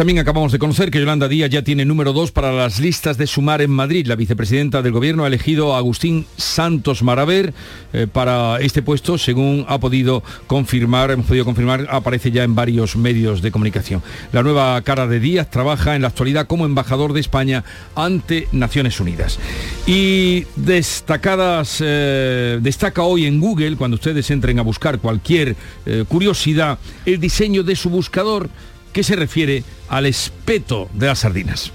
[0.00, 3.26] También acabamos de conocer que Yolanda Díaz ya tiene número dos para las listas de
[3.26, 4.06] Sumar en Madrid.
[4.06, 7.52] La vicepresidenta del Gobierno ha elegido a Agustín Santos Maraver
[7.92, 12.96] eh, para este puesto, según ha podido confirmar, hemos podido confirmar, aparece ya en varios
[12.96, 14.02] medios de comunicación.
[14.32, 17.62] La nueva cara de Díaz trabaja en la actualidad como embajador de España
[17.94, 19.38] ante Naciones Unidas.
[19.86, 26.78] Y destacadas, eh, destaca hoy en Google, cuando ustedes entren a buscar cualquier eh, curiosidad,
[27.04, 28.48] el diseño de su buscador
[28.92, 31.72] que se refiere al espeto de las sardinas.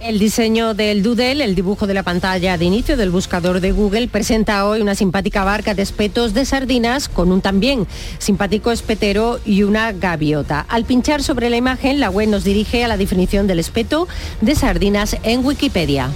[0.00, 4.06] El diseño del Doodle, el dibujo de la pantalla de inicio del buscador de Google,
[4.06, 7.84] presenta hoy una simpática barca de espetos de sardinas con un también
[8.18, 10.64] simpático espetero y una gaviota.
[10.68, 14.06] Al pinchar sobre la imagen, la web nos dirige a la definición del espeto
[14.40, 16.10] de sardinas en Wikipedia.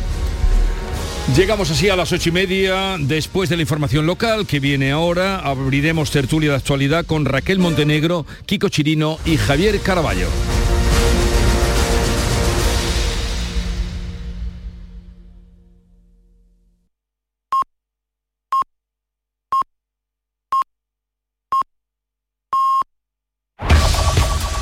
[1.36, 5.38] Llegamos así a las ocho y media, después de la información local que viene ahora,
[5.38, 10.26] abriremos tertulia de actualidad con Raquel Montenegro, Kiko Chirino y Javier Caraballo.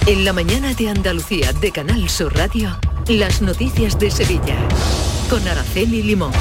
[0.06, 4.56] En la mañana de Andalucía de Canal Sur Radio, las noticias de Sevilla.
[5.30, 6.32] Con Araceli Limón.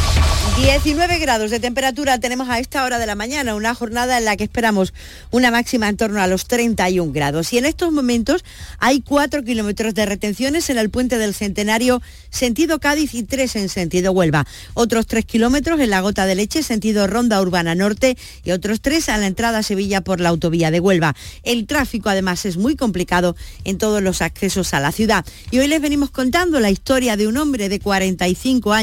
[0.58, 4.36] 19 grados de temperatura tenemos a esta hora de la mañana, una jornada en la
[4.36, 4.94] que esperamos
[5.32, 7.54] una máxima en torno a los 31 grados.
[7.54, 8.44] Y en estos momentos
[8.78, 13.70] hay 4 kilómetros de retenciones en el puente del Centenario, sentido Cádiz y 3 en
[13.70, 14.46] sentido Huelva.
[14.74, 19.10] Otros 3 kilómetros en la Gota de Leche, sentido Ronda Urbana Norte y otros 3
[19.10, 21.16] a la entrada a Sevilla por la autovía de Huelva.
[21.44, 25.26] El tráfico además es muy complicado en todos los accesos a la ciudad.
[25.52, 28.79] Y hoy les venimos contando la historia de un hombre de 45 años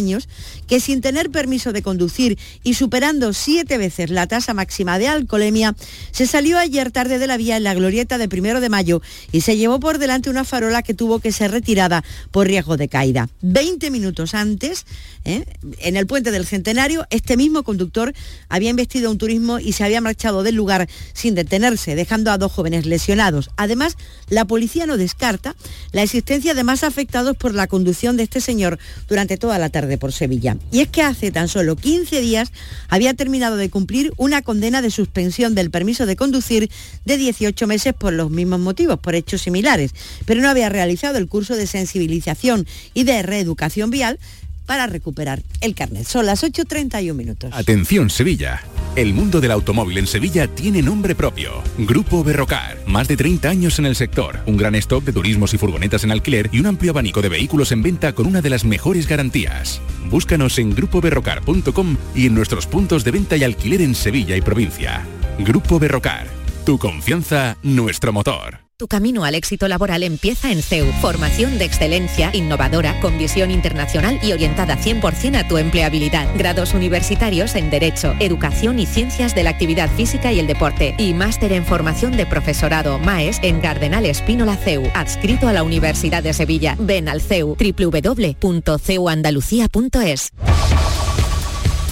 [0.66, 5.74] que sin tener permiso de conducir y superando siete veces la tasa máxima de alcoholemia,
[6.10, 9.40] se salió ayer tarde de la vía en la glorieta de primero de mayo y
[9.40, 13.28] se llevó por delante una farola que tuvo que ser retirada por riesgo de caída.
[13.40, 14.86] Veinte minutos antes,
[15.24, 15.44] ¿eh?
[15.78, 18.12] en el puente del Centenario, este mismo conductor
[18.48, 22.52] había investido un turismo y se había marchado del lugar sin detenerse, dejando a dos
[22.52, 23.50] jóvenes lesionados.
[23.56, 23.96] Además,
[24.28, 25.54] la policía no descarta
[25.92, 28.78] la existencia de más afectados por la conducción de este señor
[29.08, 30.56] durante toda la tarde por Sevilla.
[30.72, 32.52] Y es que hace tan solo 15 días
[32.88, 36.70] había terminado de cumplir una condena de suspensión del permiso de conducir
[37.04, 39.92] de 18 meses por los mismos motivos, por hechos similares,
[40.24, 44.18] pero no había realizado el curso de sensibilización y de reeducación vial
[44.66, 46.06] para recuperar el carnet.
[46.06, 47.50] Son las 8.31 minutos.
[47.54, 48.62] Atención Sevilla.
[48.96, 51.62] El mundo del automóvil en Sevilla tiene nombre propio.
[51.78, 52.78] Grupo Berrocar.
[52.86, 54.40] Más de 30 años en el sector.
[54.46, 57.72] Un gran stock de turismos y furgonetas en alquiler y un amplio abanico de vehículos
[57.72, 59.80] en venta con una de las mejores garantías.
[60.10, 65.04] Búscanos en grupoberrocar.com y en nuestros puntos de venta y alquiler en Sevilla y provincia.
[65.38, 66.26] Grupo Berrocar.
[66.64, 68.65] Tu confianza, nuestro motor.
[68.78, 70.92] Tu camino al éxito laboral empieza en CEU.
[71.00, 76.28] Formación de excelencia, innovadora, con visión internacional y orientada 100% a tu empleabilidad.
[76.36, 80.94] Grados universitarios en Derecho, Educación y Ciencias de la Actividad Física y el Deporte.
[80.98, 84.90] Y máster en formación de profesorado MAES en Cardenal Espínola CEU.
[84.92, 86.76] Adscrito a la Universidad de Sevilla.
[86.78, 87.56] Ven al CEU.
[87.56, 90.32] www.ceuandalucía.es.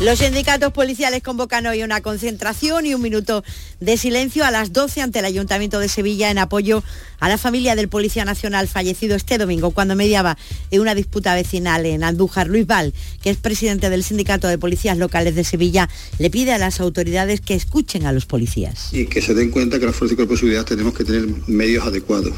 [0.01, 3.45] Los sindicatos policiales convocan hoy una concentración y un minuto
[3.79, 6.83] de silencio a las 12 ante el Ayuntamiento de Sevilla en apoyo
[7.21, 10.37] a la familia del Policía Nacional fallecido este domingo cuando mediaba
[10.73, 12.49] en una disputa vecinal en Andújar.
[12.49, 16.59] Luis Val, que es presidente del Sindicato de Policías Locales de Sevilla, le pide a
[16.59, 18.93] las autoridades que escuchen a los policías.
[18.93, 21.87] Y que se den cuenta que las fuerzas y cuerpos de tenemos que tener medios
[21.87, 22.33] adecuados.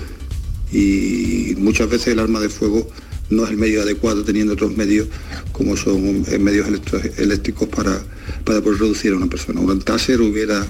[0.71, 2.87] Y muchas veces el arma de fuego
[3.31, 5.09] no es el medio adecuado teniendo otros medios
[5.53, 6.69] como son medios
[7.19, 8.03] eléctricos para,
[8.45, 9.61] para poder reducir a una persona.
[9.61, 10.67] Un taser hubiera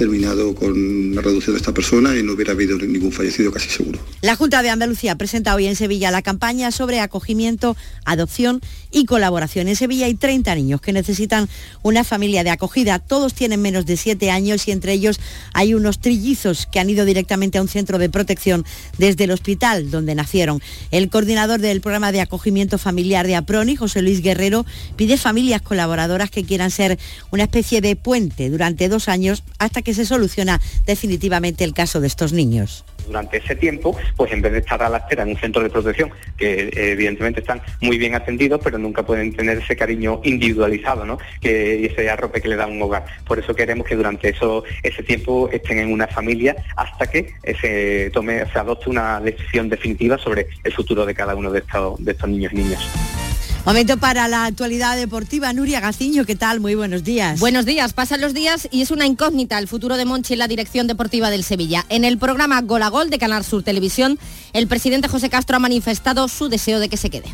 [0.00, 3.98] terminado con la reducción de esta persona y no hubiera habido ningún fallecido casi seguro.
[4.22, 9.68] La Junta de Andalucía presenta hoy en Sevilla la campaña sobre acogimiento, adopción y colaboración.
[9.68, 11.50] En Sevilla hay 30 niños que necesitan
[11.82, 12.98] una familia de acogida.
[12.98, 15.20] Todos tienen menos de 7 años y entre ellos
[15.52, 18.64] hay unos trillizos que han ido directamente a un centro de protección
[18.96, 20.62] desde el hospital donde nacieron.
[20.92, 24.64] El coordinador del programa de acogimiento familiar de APRONI, José Luis Guerrero,
[24.96, 26.98] pide familias colaboradoras que quieran ser
[27.30, 32.06] una especie de puente durante dos años hasta que se soluciona definitivamente el caso de
[32.06, 35.36] estos niños durante ese tiempo, pues en vez de estar a la espera en un
[35.36, 39.76] centro de protección, que eh, evidentemente están muy bien atendidos, pero nunca pueden tener ese
[39.76, 41.18] cariño individualizado, ¿no?
[41.40, 43.04] Que, ese arrope que le da un hogar.
[43.26, 48.10] Por eso queremos que durante eso, ese tiempo estén en una familia hasta que se
[48.12, 52.12] tome, se adopte una decisión definitiva sobre el futuro de cada uno de estos, de
[52.12, 53.29] estos niños y niñas.
[53.66, 55.52] Momento para la actualidad deportiva.
[55.52, 56.60] Nuria Gaciño, ¿qué tal?
[56.60, 57.38] Muy buenos días.
[57.38, 60.48] Buenos días, pasan los días y es una incógnita el futuro de Monchi en la
[60.48, 61.84] dirección deportiva del Sevilla.
[61.90, 64.18] En el programa Gol a Gol de Canal Sur Televisión,
[64.54, 67.28] el presidente José Castro ha manifestado su deseo de que se quede.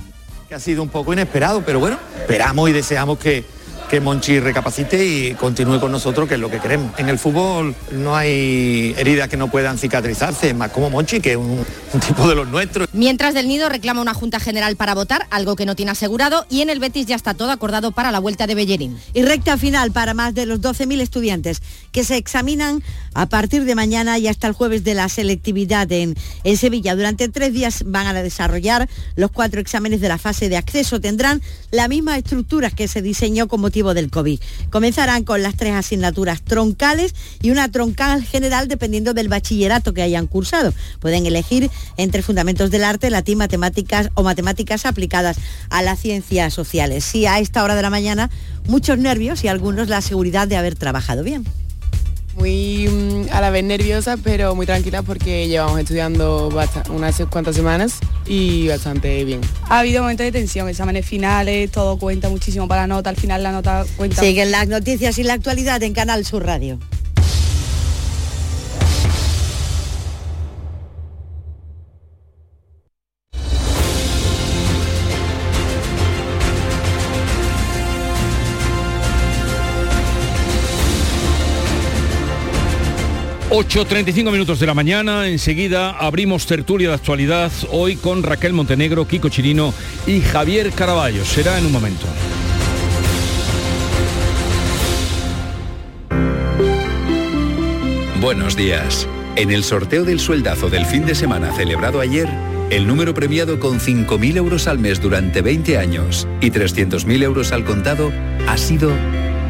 [0.48, 3.44] Que ha sido un poco inesperado, pero bueno, esperamos y deseamos que,
[3.88, 6.92] que Monchi recapacite y continúe con nosotros, que es lo que queremos.
[6.98, 11.36] En el fútbol no hay heridas que no puedan cicatrizarse, más como Monchi, que es
[11.36, 12.88] un, un tipo de los nuestros.
[12.92, 16.62] Mientras del Nido reclama una Junta General para votar, algo que no tiene asegurado, y
[16.62, 18.98] en el Betis ya está todo acordado para la vuelta de Bellerín.
[19.14, 21.62] Y recta final para más de los 12.000 estudiantes
[21.92, 22.82] que se examinan
[23.14, 26.94] a partir de mañana y hasta el jueves de la selectividad en, en Sevilla.
[26.94, 31.00] Durante tres días van a desarrollar los cuatro exámenes de la fase de acceso.
[31.00, 34.40] Tendrán la misma estructura que se diseñó con del COVID.
[34.70, 40.26] Comenzarán con las tres asignaturas troncales y una troncal general dependiendo del bachillerato que hayan
[40.26, 40.72] cursado.
[40.98, 45.36] Pueden elegir entre fundamentos del arte, latín, matemáticas o matemáticas aplicadas
[45.68, 47.04] a las ciencias sociales.
[47.04, 48.30] Sí, a esta hora de la mañana
[48.66, 51.44] muchos nervios y algunos la seguridad de haber trabajado bien.
[52.36, 56.50] Muy mm, a la vez nerviosa, pero muy tranquila porque llevamos estudiando
[56.90, 57.94] unas cuantas semanas
[58.26, 59.40] y bastante bien.
[59.68, 63.42] Ha habido momentos de tensión, exámenes finales, todo cuenta muchísimo para la nota, al final
[63.42, 64.20] la nota cuenta.
[64.20, 66.78] Siguen las noticias y la actualidad en Canal Sur Radio.
[83.56, 89.30] ...8.35 minutos de la mañana, enseguida abrimos tertulia de actualidad, hoy con Raquel Montenegro, Kiko
[89.30, 89.72] Chirino
[90.06, 91.24] y Javier Caraballo.
[91.24, 92.04] Será en un momento.
[98.20, 99.08] Buenos días.
[99.36, 102.28] En el sorteo del sueldazo del fin de semana celebrado ayer,
[102.68, 107.64] el número premiado con 5.000 euros al mes durante 20 años y 300.000 euros al
[107.64, 108.12] contado
[108.46, 108.90] ha sido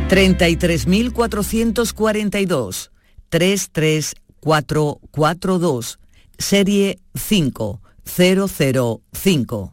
[0.09, 2.91] 33.442
[3.29, 5.99] 33442
[6.39, 9.73] serie 5005.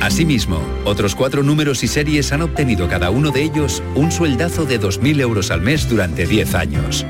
[0.00, 4.80] Asimismo, otros cuatro números y series han obtenido cada uno de ellos un sueldazo de
[4.80, 7.04] 2.000 euros al mes durante 10 años.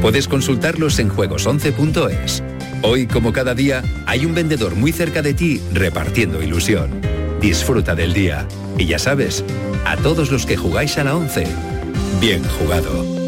[0.00, 2.42] Puedes consultarlos en juegos11.es.
[2.82, 7.00] Hoy, como cada día, hay un vendedor muy cerca de ti repartiendo ilusión.
[7.40, 8.48] Disfruta del día.
[8.76, 9.44] Y ya sabes,
[9.84, 11.46] a todos los que jugáis a la 11,
[12.20, 13.21] bien jugado.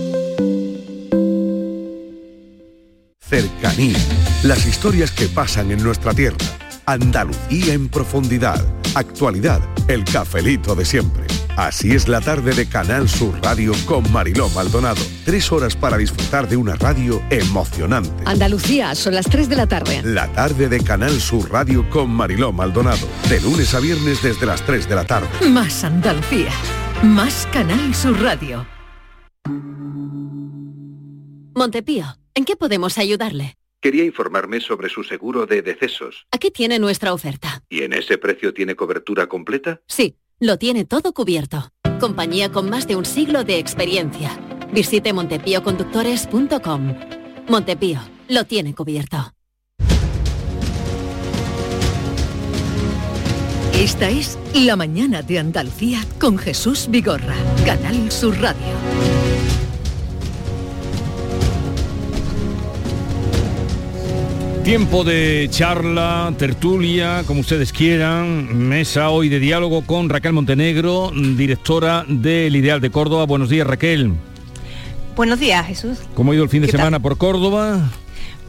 [3.34, 3.98] Cercanía.
[4.44, 6.36] Las historias que pasan en nuestra tierra.
[6.86, 8.64] Andalucía en profundidad.
[8.94, 9.60] Actualidad.
[9.88, 11.24] El cafelito de siempre.
[11.56, 15.02] Así es la tarde de Canal Sur Radio con Mariló Maldonado.
[15.24, 18.12] Tres horas para disfrutar de una radio emocionante.
[18.24, 20.00] Andalucía, son las 3 de la tarde.
[20.04, 23.04] La tarde de Canal Sur Radio con Mariló Maldonado.
[23.28, 25.26] De lunes a viernes desde las 3 de la tarde.
[25.50, 26.52] Más Andalucía.
[27.02, 28.64] Más Canal Sur Radio.
[31.56, 33.56] Montepío, ¿en qué podemos ayudarle?
[33.80, 36.26] Quería informarme sobre su seguro de decesos.
[36.30, 37.62] Aquí tiene nuestra oferta.
[37.68, 39.82] ¿Y en ese precio tiene cobertura completa?
[39.86, 41.68] Sí, lo tiene todo cubierto.
[42.00, 44.38] Compañía con más de un siglo de experiencia.
[44.72, 46.94] Visite montepíoconductores.com.
[47.48, 49.32] Montepío, lo tiene cubierto.
[53.74, 57.34] Esta es La Mañana de Andalucía con Jesús Vigorra.
[57.66, 59.23] Canal Sur Radio.
[64.64, 72.06] Tiempo de charla, tertulia, como ustedes quieran, mesa hoy de diálogo con Raquel Montenegro, directora
[72.08, 73.26] del Ideal de Córdoba.
[73.26, 74.14] Buenos días, Raquel.
[75.16, 75.98] Buenos días, Jesús.
[76.14, 77.90] ¿Cómo ha ido el fin de semana por Córdoba?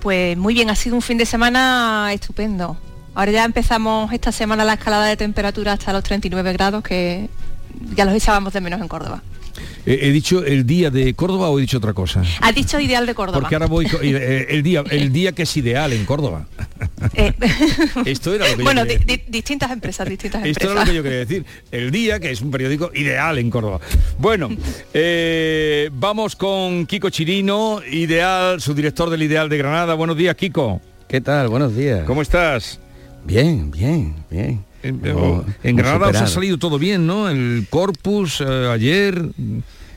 [0.01, 2.77] Pues muy bien, ha sido un fin de semana estupendo.
[3.13, 7.29] Ahora ya empezamos esta semana la escalada de temperatura hasta los 39 grados que
[7.93, 9.21] ya los echábamos de menos en Córdoba.
[9.85, 12.23] ¿He, he dicho el día de Córdoba o he dicho otra cosa?
[12.41, 13.39] Ha dicho ideal de Córdoba.
[13.41, 16.47] Porque ahora voy eh, el día el día que es ideal en Córdoba.
[18.05, 20.71] Esto era lo que yo bueno, quería di- di- distintas empresas, distintas Esto empresas.
[20.75, 21.45] era lo que yo quería decir.
[21.71, 23.79] El día, que es un periódico ideal en Córdoba.
[24.17, 24.49] Bueno,
[24.93, 29.93] eh, vamos con Kiko Chirino, Ideal, su director del Ideal de Granada.
[29.93, 30.81] Buenos días, Kiko.
[31.07, 31.47] ¿Qué tal?
[31.49, 32.03] Buenos días.
[32.05, 32.79] ¿Cómo estás?
[33.25, 34.63] Bien, bien, bien.
[34.87, 37.29] En, Granada os ha salido todo bien, ¿no?
[37.29, 39.23] El Corpus eh, ayer,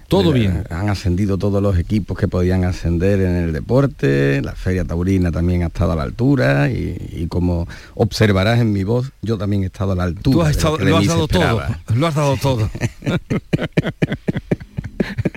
[0.08, 0.64] todo bien.
[0.70, 5.62] Han ascendido todos los equipos que podían ascender en el deporte, la Feria Taurina también
[5.62, 9.66] ha estado a la altura y, y como observarás en mi voz, yo también he
[9.66, 10.34] estado a la altura.
[10.34, 11.62] Tú has, de lo estado, has dado todo,
[11.94, 12.70] lo has dado todo.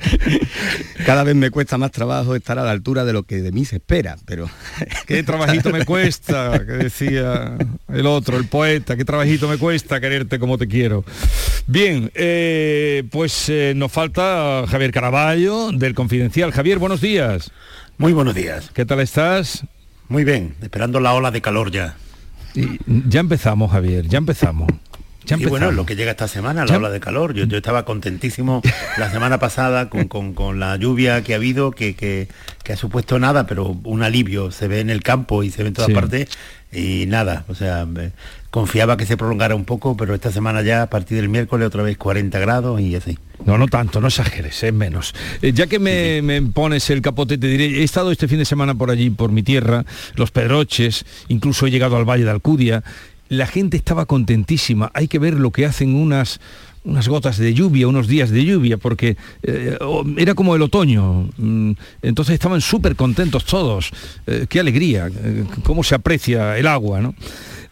[1.06, 3.66] Cada vez me cuesta más trabajo estar a la altura de lo que de mí
[3.66, 4.50] se espera, pero...
[5.08, 7.58] Qué trabajito me cuesta, que decía
[7.90, 11.04] el otro, el poeta, qué trabajito me cuesta quererte como te quiero.
[11.68, 16.52] Bien, eh, pues eh, nos falta Javier Caraballo del Confidencial.
[16.52, 17.52] Javier, buenos días.
[17.98, 18.72] Muy buenos días.
[18.74, 19.66] ¿Qué tal estás?
[20.08, 21.96] Muy bien, esperando la ola de calor ya.
[22.54, 22.80] Y
[23.10, 24.68] ya empezamos, Javier, ya empezamos.
[25.26, 27.34] Ya y bueno, lo que llega esta semana, la Ya- ola de calor.
[27.34, 28.62] Yo, yo estaba contentísimo
[28.98, 32.28] la semana pasada con, con- con la lluvia que ha habido, que, que-
[32.64, 34.52] que ha supuesto nada, pero un alivio.
[34.52, 35.94] Se ve en el campo y se ve en todas Sí.
[35.94, 36.28] partes
[36.72, 37.46] y nada.
[37.50, 38.12] O sea, me-
[38.50, 41.84] confiaba que se prolongara un poco, pero esta semana ya a partir del miércoles otra
[41.84, 43.18] vez 40 grados y así.
[43.46, 45.16] No, no tanto, no exageres, es menos.
[45.42, 48.46] Eh, ya que me, me pones el capote, te diré, he estado este fin de
[48.46, 52.84] semana por allí, por mi tierra, los Pedroches, incluso he llegado al Valle de Alcudia.
[53.32, 54.92] La gente estaba contentísima.
[54.94, 56.42] Hay que ver lo que hacen unas
[56.84, 59.78] unas gotas de lluvia, unos días de lluvia, porque eh,
[60.18, 61.30] era como el otoño.
[61.38, 61.72] Mm,
[62.02, 63.92] Entonces estaban súper contentos todos.
[64.28, 67.16] Eh, qué alegría, eh, cómo se aprecia el agua, ¿no?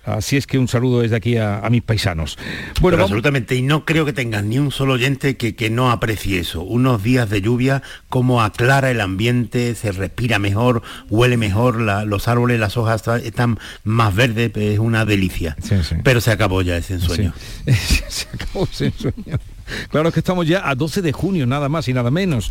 [0.06, 2.38] Así es que un saludo desde aquí a, a mis paisanos.
[2.82, 5.91] Bueno, vamos- absolutamente, y no creo que tengas ni un solo oyente que, que no
[5.91, 6.62] aprecie eso.
[6.64, 12.28] Unos días de lluvia, cómo aclara el ambiente, se respira mejor, huele mejor, la- los
[12.28, 15.56] árboles, las hojas están más verdes, es una delicia.
[16.04, 17.34] Pero se acabó ya ese ensueño.
[18.08, 19.38] se acabó ese ensueño.
[19.91, 22.50] Claro que estamos ya a 12 de junio, nada más y nada menos.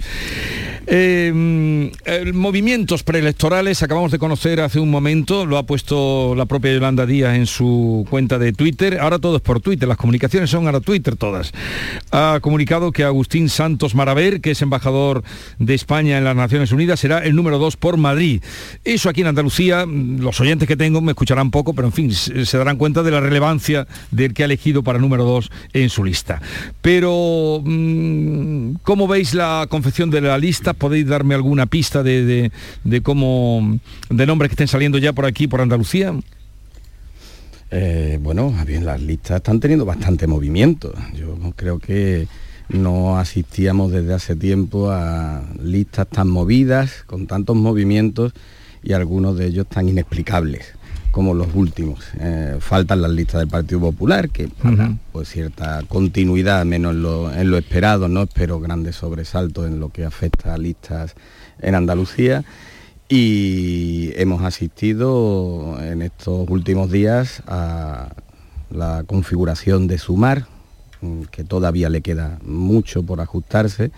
[0.91, 6.73] Eh, eh, movimientos preelectorales, acabamos de conocer hace un momento, lo ha puesto la propia
[6.73, 10.65] Yolanda Díaz en su cuenta de Twitter, ahora todo es por Twitter, las comunicaciones son
[10.65, 11.53] ahora Twitter todas.
[12.11, 15.25] Ha comunicado que Agustín Santos Maraver, que es embajador
[15.59, 18.43] de España en las Naciones Unidas, será el número 2 por Madrid.
[18.83, 22.13] Eso aquí en Andalucía, mm, los oyentes que tengo me escucharán poco, pero en fin,
[22.13, 25.91] se se darán cuenta de la relevancia del que ha elegido para número 2 en
[25.91, 26.41] su lista.
[26.81, 30.78] Pero, mm, ¿cómo veis la confección de la lista?
[30.79, 32.51] ¿Podéis darme alguna pista de,
[32.85, 36.15] de- cómo, de nombres que estén saliendo ya por aquí, por Andalucía?
[37.71, 40.93] Eh, bueno, bien, las listas están teniendo bastante movimiento.
[41.15, 42.27] Yo creo que
[42.71, 48.33] no asistíamos desde hace tiempo a listas tan movidas, con tantos movimientos
[48.83, 50.78] y algunos de ellos tan inexplicables
[51.11, 52.05] como los últimos.
[52.19, 57.33] Eh, faltan las listas del Partido Popular, que habrá pues cierta continuidad, menos en lo,
[57.33, 61.15] en lo esperado, no espero grandes sobresaltos en lo que afecta a listas
[61.61, 62.45] en Andalucía.
[63.09, 68.11] Y hemos asistido en estos últimos días a
[68.71, 70.47] la configuración de Sumar,
[71.01, 73.91] mm, que todavía le queda mucho por ajustarse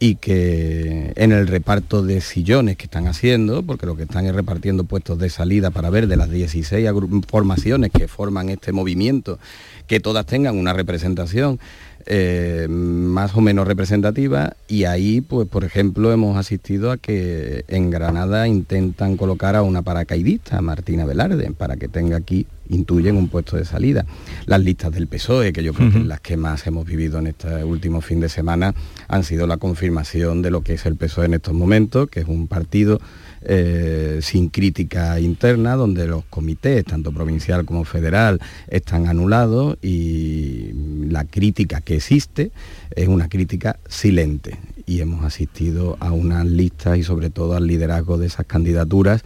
[0.00, 4.34] y que en el reparto de sillones que están haciendo, porque lo que están es
[4.34, 9.38] repartiendo puestos de salida para ver de las 16 agru- formaciones que forman este movimiento,
[9.88, 11.58] que todas tengan una representación
[12.06, 17.90] eh, más o menos representativa y ahí, pues por ejemplo, hemos asistido a que en
[17.90, 23.56] Granada intentan colocar a una paracaidista, Martina Velarde, para que tenga aquí, intuyen un puesto
[23.56, 24.06] de salida.
[24.46, 26.06] Las listas del PSOE, que yo creo que Ujú.
[26.06, 28.74] las que más hemos vivido en este último fin de semana,
[29.08, 32.28] han sido la confirmación de lo que es el PSOE en estos momentos, que es
[32.28, 33.00] un partido
[33.42, 40.72] eh, sin crítica interna, donde los comités, tanto provincial como federal, están anulados y
[41.08, 42.50] la crítica que existe
[42.94, 44.56] es una crítica silente.
[44.86, 49.22] Y hemos asistido a unas listas y sobre todo al liderazgo de esas candidaturas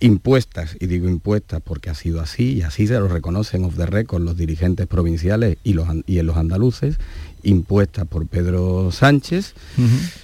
[0.00, 3.86] impuestas, y digo impuestas porque ha sido así, y así se lo reconocen off the
[3.86, 5.74] record los dirigentes provinciales y,
[6.06, 6.98] y los andaluces,
[7.42, 9.54] impuestas por Pedro Sánchez,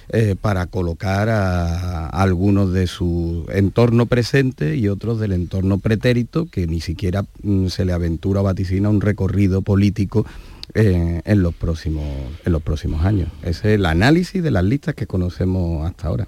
[0.09, 6.45] eh, para colocar a, a algunos de su entorno presente y otros del entorno pretérito,
[6.45, 10.25] que ni siquiera mm, se le aventura o vaticina un recorrido político
[10.73, 12.03] eh, en, los próximos,
[12.43, 13.29] en los próximos años.
[13.43, 16.27] Ese es el análisis de las listas que conocemos hasta ahora.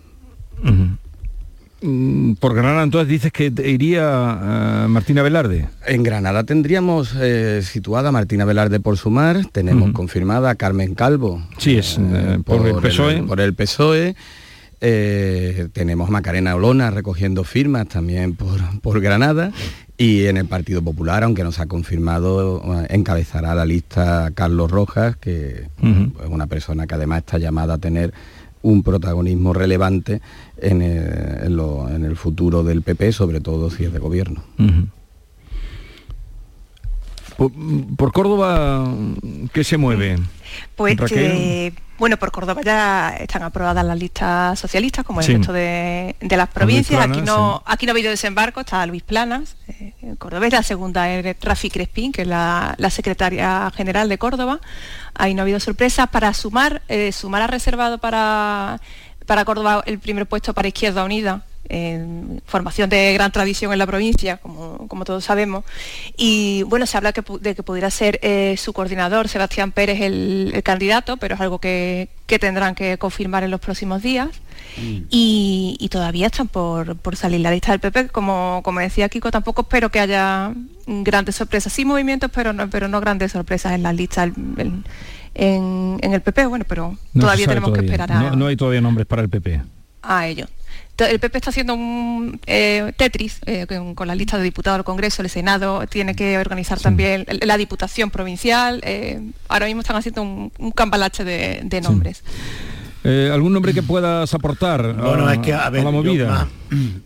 [1.79, 4.39] Por Granada entonces dices que iría
[4.83, 5.67] eh, Martina Velarde.
[5.85, 11.43] En Granada tendríamos eh, situada Martina Velarde por sumar, tenemos confirmada a Carmen Calvo.
[11.59, 13.23] Sí, es, eh, por el PSOE.
[13.23, 14.15] por el PSOE.
[14.79, 19.51] Eh, tenemos a Macarena Olona recogiendo firmas también por, por Granada
[19.97, 25.15] y en el Partido Popular, aunque no se ha confirmado, encabezará la lista Carlos Rojas,
[25.17, 28.13] que es una persona que además está llamada a tener
[28.67, 30.21] un protagonismo relevante
[30.57, 34.43] en en el futuro del PP, sobre todo si es de gobierno.
[37.37, 37.51] Por,
[37.95, 38.87] por Córdoba,
[39.53, 40.17] ¿qué se mueve?
[40.75, 45.31] Pues eh, bueno, por Córdoba ya están aprobadas las listas socialistas, como Sí.
[45.33, 46.99] el resto de, de las provincias.
[46.99, 51.09] Aquí no, aquí no ha habido desembarco, está Luis Planas, eh, en Córdoba, la segunda
[51.09, 54.59] es Rafi Crespín, que es la, la secretaria general de Córdoba.
[55.13, 56.07] Ahí no ha habido sorpresas.
[56.09, 58.79] Para sumar, eh, sumar ha reservado para,
[59.27, 61.43] para Córdoba el primer puesto para Izquierda Unida.
[62.45, 65.65] Formación de gran tradición en la provincia, como, todos sabemos.
[66.15, 71.17] Y bueno, se habla de que pudiera ser eh, su coordinador, Sebastián Pérez, el, candidato,
[71.17, 74.29] pero es algo que, tendrán que confirmar en los próximos días.
[74.77, 75.03] Mm.
[75.09, 78.09] Y, todavía están por, salir la lista del PP.
[78.09, 80.53] Como, como decía Kiko, tampoco espero que haya
[80.85, 81.73] grandes sorpresas.
[81.73, 84.23] Sí movimientos, pero no, pero no grandes sorpresas en la lista.
[84.23, 88.35] en, el PP, bueno, pero todavía tenemos que esperar a...
[88.35, 89.61] No, hay todavía nombres para el PP.
[90.01, 90.49] A ellos
[91.05, 95.21] el PP está haciendo un eh, Tetris eh, con, la lista de diputados del Congreso,
[95.21, 98.81] el Senado tiene que organizar también la Diputación Provincial.
[98.83, 102.23] Eh, ahora mismo están haciendo un, cambalache de, nombres.
[103.03, 106.47] ¿Algún nombre que puedas aportar bueno, es que, a, la movida?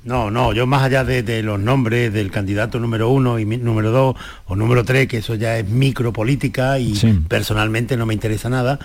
[0.04, 4.16] no, no, yo más allá de, los nombres del candidato número uno y número dos
[4.46, 6.94] o número tres, que eso ya es micropolítica y
[7.28, 8.80] personalmente no me interesa nada,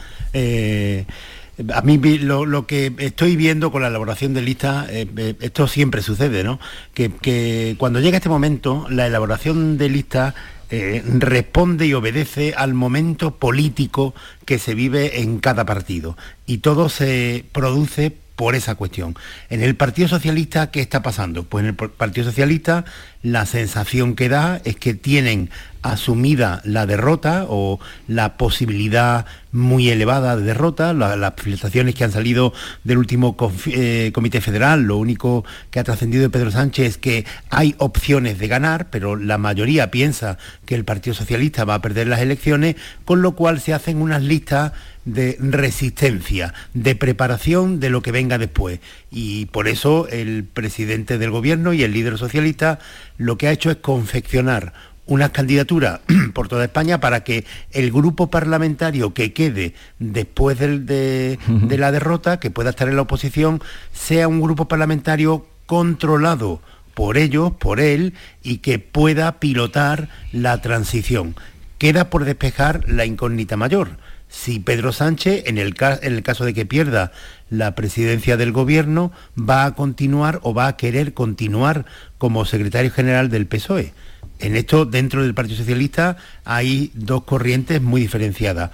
[1.72, 6.02] a mí lo, que estoy viendo con la elaboración de listas, eh, eh, esto siempre
[6.02, 6.60] sucede, ¿no?
[6.92, 10.34] Que, cuando llega este momento, la elaboración de listas
[10.70, 16.16] eh, responde y obedece al momento político que se vive en cada partido.
[16.46, 19.14] Y todo se produce por esa cuestión.
[19.48, 21.44] En el Partido Socialista, ¿qué está pasando?
[21.44, 22.84] Pues en el Partido Socialista
[23.22, 25.50] la sensación que da es que tienen
[25.92, 27.78] asumida la derrota o
[28.08, 29.26] la posibilidad
[29.56, 32.52] muy elevada de derrota, las filtraciones que han salido
[32.84, 37.24] del último eh, Comité Federal, lo único que ha trascendido de Pedro Sánchez es que
[37.50, 42.06] hay opciones de ganar, pero la mayoría piensa que el Partido Socialista va a perder
[42.06, 44.72] las elecciones, con lo cual se hacen unas listas
[45.06, 48.80] de resistencia, de preparación de lo que venga después.
[49.10, 52.78] Y por eso el presidente del gobierno y el líder socialista
[53.16, 54.74] lo que ha hecho es confeccionar
[55.06, 56.00] una candidatura
[56.34, 62.50] por toda España para que el grupo parlamentario que quede después de, la derrota, que
[62.50, 66.60] pueda estar en la oposición, sea un grupo parlamentario controlado
[66.94, 71.36] por ellos, por él, y que pueda pilotar la transición.
[71.78, 73.98] Queda por despejar la incógnita mayor.
[74.28, 77.12] Si Pedro Sánchez, en el, en el caso de que pierda
[77.48, 81.84] la presidencia del gobierno, va a continuar o va a querer continuar
[82.18, 83.92] como secretario general del PSOE
[84.38, 88.70] en esto, dentro del Partido Socialista, hay dos corrientes muy diferenciadas.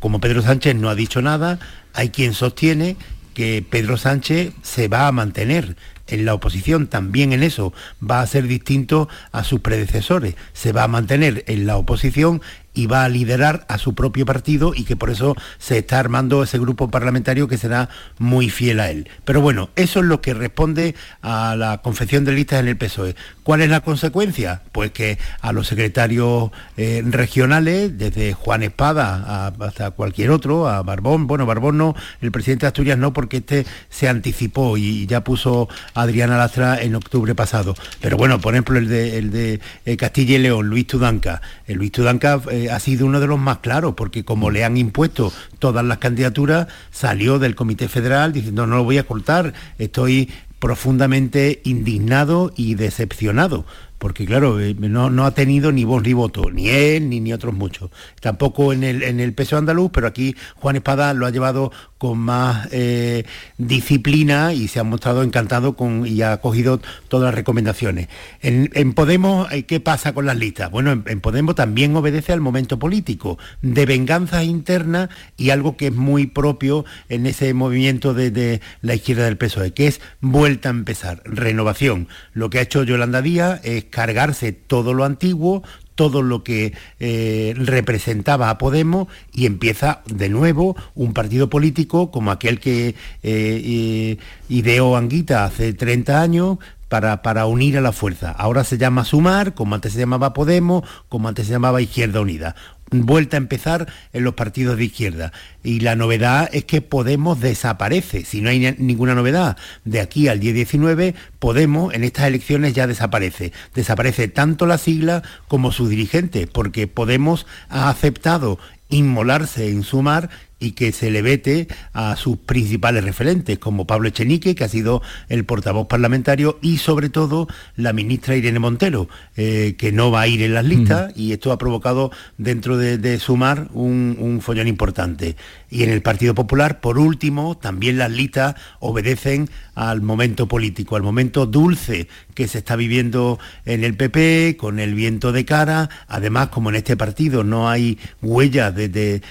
[0.00, 1.58] Como Pedro Sánchez no ha dicho nada,
[1.92, 2.96] hay quien sostiene
[3.34, 5.76] que Pedro Sánchez se va a mantener
[6.06, 7.72] en la oposición, también en eso
[8.02, 10.36] va a ser distinto a sus predecesores.
[10.52, 12.40] Se va a mantener en la oposición
[12.76, 16.42] y va a liderar a su propio partido y que por eso se está armando
[16.42, 19.08] ese grupo parlamentario que será muy fiel a él.
[19.24, 23.16] Pero bueno, eso es lo que responde a la confección de listas en el PSOE.
[23.42, 24.62] ¿Cuál es la consecuencia?
[24.72, 31.26] Pues que a los secretarios eh, regionales, desde Juan Espada hasta cualquier otro, a Barbón,
[31.26, 35.68] bueno, Barbón no, el presidente de Asturias no, porque este se anticipó y ya puso
[35.94, 37.74] a Adriana Lastra en octubre pasado.
[38.00, 41.40] Pero bueno, por ejemplo, el de, el de eh, Castilla y León, Luis Tudanca.
[41.66, 44.76] El Luis Tudanca eh, ha sido uno de los más claros, porque como le han
[44.76, 50.30] impuesto todas las candidaturas, salió del Comité Federal diciendo no lo voy a cortar, estoy
[50.58, 53.66] profundamente indignado y decepcionado
[53.98, 57.54] porque claro, eh, no, ha tenido ni voz ni voto, ni él ni, ni otros
[57.54, 57.90] muchos.
[58.20, 62.18] Tampoco en el, en el peso andaluz, pero aquí Juan Espada lo ha llevado con
[62.18, 63.24] más eh,
[63.58, 68.08] disciplina y se ha mostrado encantado con, y ha cogido todas las recomendaciones.
[68.42, 70.70] En, Podemos, eh, ¿qué pasa con las listas?
[70.70, 75.94] Bueno, en, Podemos también obedece al momento político, de venganza interna y algo que es
[75.94, 80.72] muy propio en ese movimiento de, de la izquierda del PSOE, que es vuelta a
[80.72, 82.08] empezar, renovación.
[82.32, 85.62] Lo que ha hecho Yolanda Díaz es cargarse todo lo antiguo,
[85.96, 92.30] todo lo que eh, representaba a Podemos y empieza de nuevo un partido político como
[92.30, 92.94] aquel que
[93.24, 94.16] eh,
[94.48, 98.30] ideó Anguita hace 30 años, para, para, unir a la fuerza.
[98.30, 102.54] Ahora se llama Sumar, como antes se llamaba Podemos, como antes se llamaba Izquierda Unida
[102.90, 105.32] vuelta a empezar en los partidos de izquierda.
[105.62, 108.24] Y la novedad es que Podemos desaparece.
[108.24, 112.86] Si no hay ninguna novedad de aquí al día 19, Podemos en estas elecciones ya
[112.86, 113.52] desaparece.
[113.74, 118.58] Desaparece tanto la sigla como sus dirigentes, porque Podemos ha aceptado
[118.88, 124.54] inmolarse en sumar y que se le vete a sus principales referentes, como Pablo Echenique,
[124.54, 127.46] que ha sido el portavoz parlamentario, y sobre todo
[127.76, 131.52] la ministra Irene Montero, eh, que no va a ir en las listas, y esto
[131.52, 135.36] ha provocado dentro de, Sumar un, un, follón importante.
[135.70, 141.02] Y en el Partido Popular, por último, también las listas obedecen al momento político, al
[141.02, 145.88] momento dulce que se está viviendo en el PP, con el viento de cara.
[146.08, 149.22] Además, como en este partido no hay huellas de,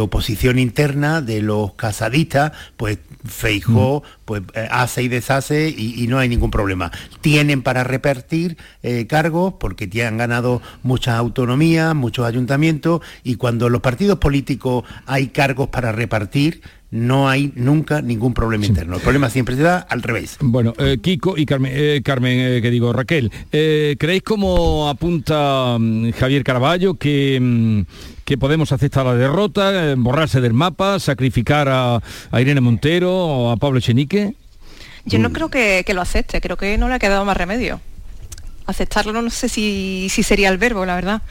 [0.00, 4.24] oposición interna de los casadistas, pues Feijó mm.
[4.24, 6.90] pues eh, hace y deshace y, no hay ningún problema.
[7.20, 13.80] Tienen para repartir eh, cargos porque han ganado muchas autonomías, muchos ayuntamientos y cuando los
[13.80, 16.60] partidos políticos hay cargos para repartir,
[16.92, 18.96] no hay nunca ningún problema interno.
[18.96, 20.36] El problema siempre se da al revés.
[20.40, 26.10] Bueno, eh, Kiko y Carmen, eh, Carmen eh, que digo, Raquel, ¿creéis como apunta mm,
[26.12, 27.80] Javier Caraballo que, mm,
[28.26, 32.00] que podemos aceptar la derrota, borrarse del mapa, sacrificar a,
[32.38, 34.34] Irene Montero o a Pablo Chenique?
[35.06, 35.32] Yo no mm.
[35.32, 37.80] creo que, lo acepte, creo que no le ha quedado más remedio.
[38.66, 41.22] Aceptarlo no sé si, si sería el verbo, la verdad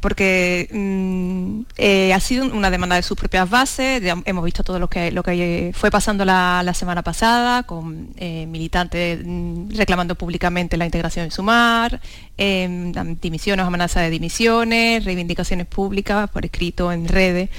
[0.00, 4.88] porque mm, eh, ha sido una demanda de sus propias bases, hemos visto todo lo
[4.88, 10.84] que, lo que fue pasando la, semana pasada, con eh, militantes mm, reclamando públicamente la
[10.84, 12.00] integración de Sumar,
[12.38, 17.50] eh, dimisiones, amenazas de dimisiones, reivindicaciones públicas por escrito en redes.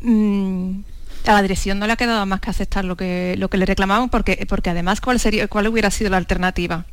[0.00, 0.80] Mm,
[1.26, 3.66] a la dirección no le ha quedado más que aceptar lo que, lo que le
[3.66, 6.86] reclamaban, porque, porque además, ¿cuál, sería, ¿cuál hubiera sido la alternativa?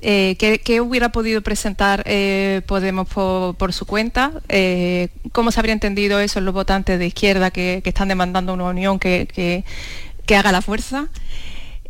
[0.00, 4.32] Eh, ¿qué, hubiera podido presentar eh, Podemos por, su cuenta?
[4.48, 8.98] Eh, ¿Cómo se habría entendido eso los votantes de izquierda que, están demandando una unión
[8.98, 9.64] que,
[10.28, 11.08] haga la fuerza?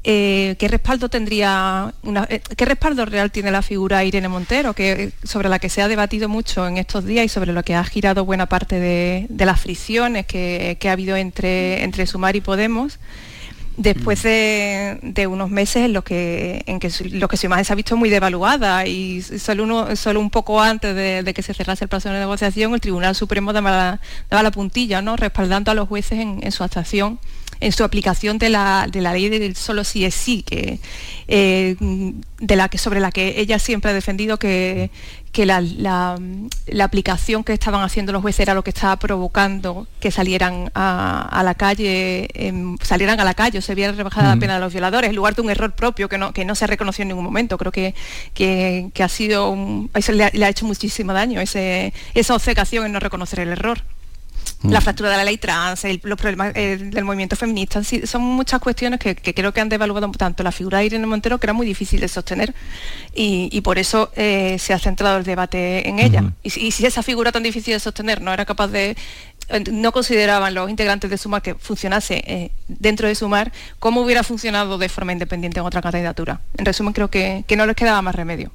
[0.02, 1.92] ¿Qué respaldo tendría,
[2.56, 6.30] qué respaldo real tiene la figura Irene Montero, que, sobre la que se ha debatido
[6.30, 10.24] mucho en estos días y sobre lo que ha girado buena parte de, las fricciones
[10.24, 12.98] que, ha habido entre, entre Sumar y Podemos?
[13.79, 17.76] Después de, unos meses en los que, en que, lo que su imagen se ha
[17.76, 21.89] visto muy devaluada y solo, uno, solo un poco antes de, que se cerrase el
[21.89, 24.01] plazo de negociación, el Tribunal Supremo daba
[24.31, 25.16] la, puntilla, ¿no?
[25.16, 27.18] respaldando a los jueces en, su actuación
[27.61, 30.78] en su aplicación de la, ley del solo sí es sí, que,
[31.28, 31.76] eh,
[32.40, 34.90] de la que, sobre la que ella siempre ha defendido que,
[35.32, 36.18] que la,
[36.82, 41.54] aplicación que estaban haciendo los jueces era lo que estaba provocando que salieran a, la
[41.54, 45.11] calle, em, salieran a la calle o se viera rebajada la pena de los violadores,
[45.11, 47.24] en lugar de un error propio que no, que no se ha reconocido en ningún
[47.24, 47.59] momento.
[47.59, 47.94] Creo que,
[48.34, 49.56] que, ha sido,
[49.94, 53.82] eso le ha, hecho muchísimo daño, ese, esa obcecación en no reconocer el error.
[54.62, 54.70] Mm.
[54.70, 58.99] la fractura de la ley trans, los problemas eh, del movimiento feminista, son muchas cuestiones
[58.99, 62.01] que, creo que han devaluado tanto la figura de Irene Montero que era muy difícil
[62.01, 62.55] de sostener
[63.14, 66.32] y, por eso eh, se ha centrado el debate en ella.
[66.42, 68.96] y, si esa figura tan difícil de sostener no era capaz de
[69.49, 74.78] eh, no consideraban los integrantes de Sumar que funcionase dentro de Sumar, ¿cómo hubiera funcionado
[74.78, 76.40] de forma independiente en otra candidatura?
[76.57, 78.53] En resumen, creo que no les quedaba más remedio.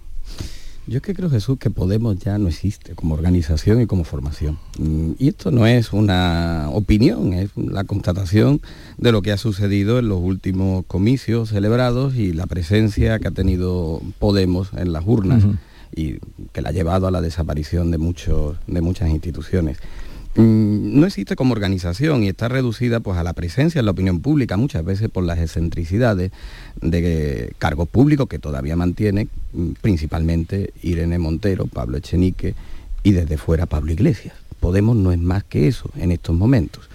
[0.85, 4.59] Yo es que creo, Jesús, que Podemos ya no existe como organización y como formación.
[4.77, 8.61] Mm, y esto no es una opinión, es la constatación
[8.97, 13.31] de lo que ha sucedido en los últimos comicios celebrados y la presencia que ha
[13.31, 15.45] tenido Podemos en las urnas
[15.95, 16.17] y
[16.51, 19.77] que la ha llevado a la desaparición de, muchos, de muchas instituciones.
[20.35, 24.19] Mm, no existe como organización y está reducida pues, a la presencia en la opinión
[24.19, 26.31] pública, muchas veces por las excentricidades
[26.81, 32.55] de cargos públicos que todavía mantiene, mm, principalmente Irene Montero, Pablo Echenique
[33.03, 34.33] y desde fuera Pablo Iglesias.
[34.59, 36.89] Podemos no es más que eso en estos momentos.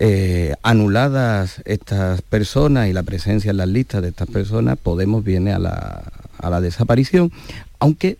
[0.00, 5.52] Eh, anuladas estas personas y la presencia en las listas de estas personas, Podemos viene
[5.52, 6.02] a la,
[6.38, 7.30] a la desaparición,
[7.78, 8.16] aunque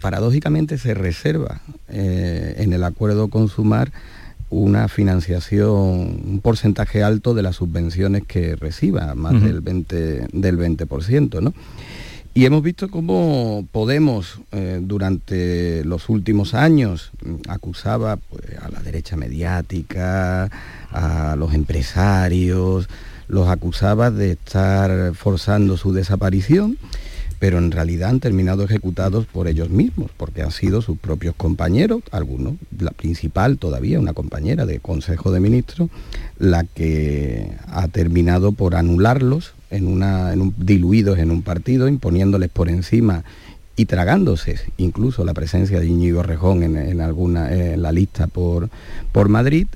[0.00, 3.92] paradójicamente se reserva eh, en el acuerdo con Sumar
[4.48, 11.42] una financiación, un porcentaje alto de las subvenciones que reciba, más del 20%, del 20%
[11.42, 11.52] ¿no?
[12.32, 17.10] Y hemos visto cómo Podemos eh, durante los últimos años
[17.48, 20.50] acusaba pues, a la derecha mediática,
[20.92, 22.90] a los empresarios,
[23.28, 26.76] los acusaba de estar forzando su desaparición
[27.38, 32.02] pero en realidad han terminado ejecutados por ellos mismos, porque han sido sus propios compañeros,
[32.10, 35.90] algunos, la principal todavía, una compañera de Consejo de Ministros,
[36.38, 42.68] la que ha terminado por anularlos, en una, en diluidos en un partido, imponiéndoles por
[42.68, 43.24] encima
[43.74, 48.70] y tragándose incluso la presencia de Íñigo Rejón en, alguna, en la lista por,
[49.12, 49.66] por Madrid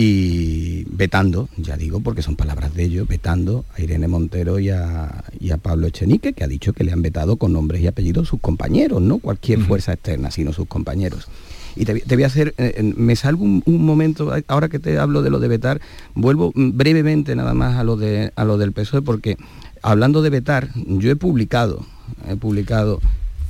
[0.00, 5.24] y vetando, ya digo, porque son palabras de ellos, vetando a Irene Montero y a,
[5.60, 9.02] Pablo Echenique, que ha dicho que le han vetado con nombres y apellidos sus compañeros,
[9.02, 11.26] no cualquier fuerza externa, sino sus compañeros.
[11.74, 15.30] Y te, voy a hacer, eh, me salgo un, momento, ahora que te hablo de
[15.30, 15.80] lo de vetar,
[16.14, 19.36] vuelvo brevemente nada más a lo, de, a lo del PSOE, porque
[19.82, 21.84] hablando de vetar, yo he publicado,
[22.28, 23.00] he publicado,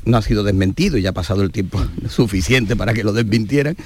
[0.07, 1.79] no ha sido desmentido y ya ha pasado el tiempo
[2.09, 3.77] suficiente para que lo desmintieran,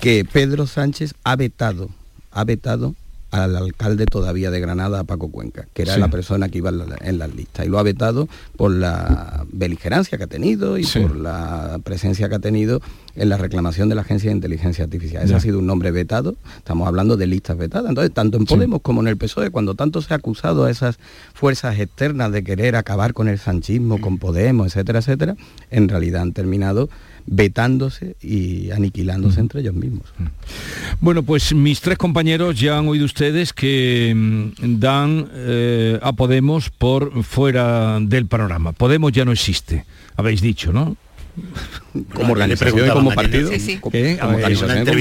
[0.00, 1.88] que Pedro Sánchez ha vetado,
[2.32, 2.94] ha vetado
[3.30, 6.00] al alcalde todavía de Granada, a Paco Cuenca, que era Sí.
[6.00, 7.66] la persona que iba en, la- en las listas.
[7.66, 11.00] Y lo ha vetado por la beligerancia que ha tenido y Sí.
[11.00, 12.80] por la presencia que ha tenido
[13.16, 15.24] en la reclamación de la Agencia de Inteligencia Artificial.
[15.24, 15.38] Ese Ya.
[15.38, 16.36] ha sido un nombre vetado.
[16.58, 17.88] Estamos hablando de listas vetadas.
[17.88, 20.98] Entonces, tanto en Podemos como en el PSOE, cuando tanto se ha acusado a esas
[21.32, 25.34] fuerzas externas de querer acabar con el sanchismo, con Podemos, etcétera, etcétera,
[25.72, 26.88] en realidad han terminado
[27.26, 30.06] vetándose y aniquilándose entre ellos mismos.
[31.00, 36.70] Bueno, pues mis tres compañeros ya han oído ustedes que mm, dan eh, a Podemos
[36.70, 38.72] por fuera del panorama.
[38.72, 39.84] Podemos ya no existe,
[40.16, 40.96] habéis dicho, ¿no?
[42.14, 43.50] Como organización y como partido.
[43.58, 43.78] Sí,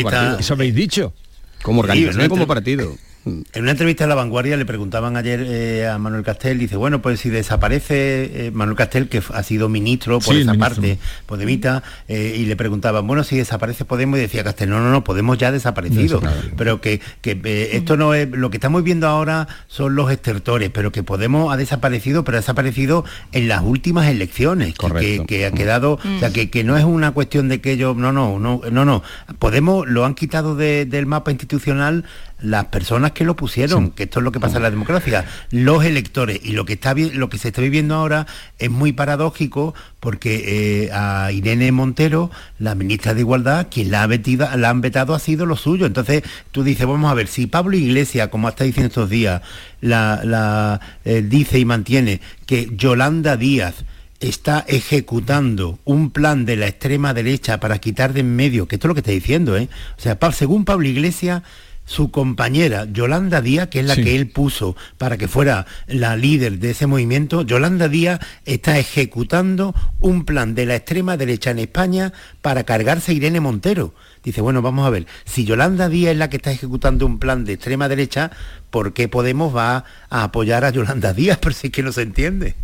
[0.04, 0.40] partido.
[0.40, 1.14] Eso habéis dicho.
[1.62, 2.96] Como organización Sí, y como partido.
[3.26, 7.02] En una entrevista en La Vanguardia le preguntaban ayer eh, a Manuel Castel, dice, bueno,
[7.02, 10.76] pues si desaparece eh, Manuel Castel, que ha sido ministro por Sí, esa ministro.
[10.76, 14.92] parte, Podemita, eh, y le preguntaban, bueno, si desaparece Podemos, y decía Castel, no, no,
[14.92, 16.22] no, Podemos ya ha desaparecido,
[16.58, 20.70] pero que, que, eh, esto no es, lo que estamos viendo ahora son los estertores,
[20.72, 25.52] pero que Podemos ha desaparecido, pero ha desaparecido en las últimas elecciones, que- que, ha
[25.52, 28.60] quedado, o sea, que, que no es una cuestión de que ellos, no, no, no,
[28.70, 29.02] no, no,
[29.40, 32.04] Podemos lo han quitado de- del mapa institucional
[32.42, 35.84] las personas que lo pusieron, que esto es lo que pasa en la democracia, los
[35.86, 36.40] electores.
[36.44, 38.28] Y lo que está lo que se está viviendo ahora
[38.60, 44.08] es muy paradójico porque eh, a Irene Montero, la ministra de Igualdad, quien la ha,
[44.08, 45.86] vetida- la han vetado ha sido lo suyo.
[45.86, 49.42] Entonces tú dices, vamos a ver, si Pablo Iglesias, como está diciendo estos días,
[49.82, 53.86] la, la, eh, dice y mantiene que Yolanda Díaz
[54.20, 58.88] está ejecutando un plan de la extrema derecha para quitar de en medio, que esto
[58.88, 59.68] es lo que está diciendo, ¿eh?
[59.98, 61.44] O sea, según Pablo Iglesias,
[61.86, 64.04] su compañera Yolanda Díaz, que es la Sí.
[64.04, 69.76] que él puso para que fuera la líder de ese movimiento, Yolanda Díaz está ejecutando
[70.00, 73.94] un plan de la extrema derecha en España para cargarse a Irene Montero.
[74.24, 77.44] Dice, bueno, vamos a ver, si Yolanda Díaz es la que está ejecutando un plan
[77.44, 78.32] de extrema derecha,
[78.70, 81.38] ¿por qué Podemos va a apoyar a Yolanda Díaz?
[81.42, 82.56] Pero si es que no se entiende.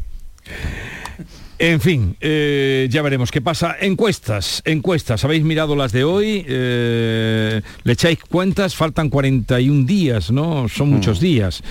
[1.62, 3.76] En fin, eh, ya veremos qué pasa.
[3.82, 5.26] Encuestas, encuestas.
[5.26, 6.46] ¿Habéis mirado las de hoy?
[6.48, 8.78] Eh, ¿Le echáis cuentas?
[8.78, 10.70] Faltan 41 días, ¿no?
[10.70, 11.62] Son muchos días.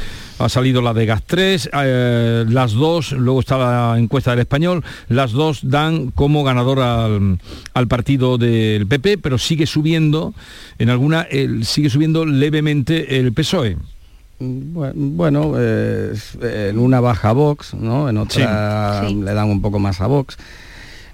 [0.40, 4.84] Ha salido la de GAS 3, eh, las dos, luego está la encuesta del español,
[5.08, 7.38] las dos dan como ganador al,
[7.72, 10.34] al partido del PP, pero sigue subiendo,
[10.78, 11.26] en alguna,
[11.62, 13.78] sigue subiendo levemente el PSOE.
[14.40, 18.08] Bu- Bueno, eh, en una baja Vox, ¿no?
[18.08, 19.14] En otra Sí.
[19.14, 20.36] Le dan un poco más a Vox.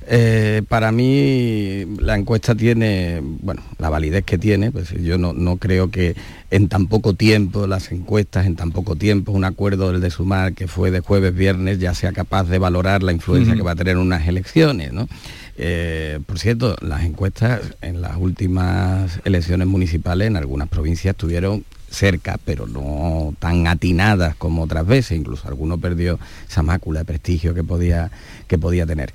[0.06, 5.56] Eh, para mí la encuesta tiene, bueno, la validez que tiene, pues yo no, no
[5.56, 6.14] creo que
[6.50, 10.52] en tan poco tiempo, las encuestas en tan poco tiempo, un acuerdo del de sumar
[10.52, 13.76] que fue de jueves, viernes, ya sea capaz de valorar la influencia que va a
[13.76, 15.08] tener unas elecciones, ¿no?
[15.56, 21.64] Eh, por cierto, las encuestas en las últimas elecciones municipales en algunas provincias tuvieron
[21.94, 26.18] cerca, pero no tan atinadas como otras veces, incluso alguno perdió
[26.48, 28.10] esa mácula de prestigio que podía,
[28.48, 29.12] que podía tener.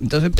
[0.00, 0.32] Entonces,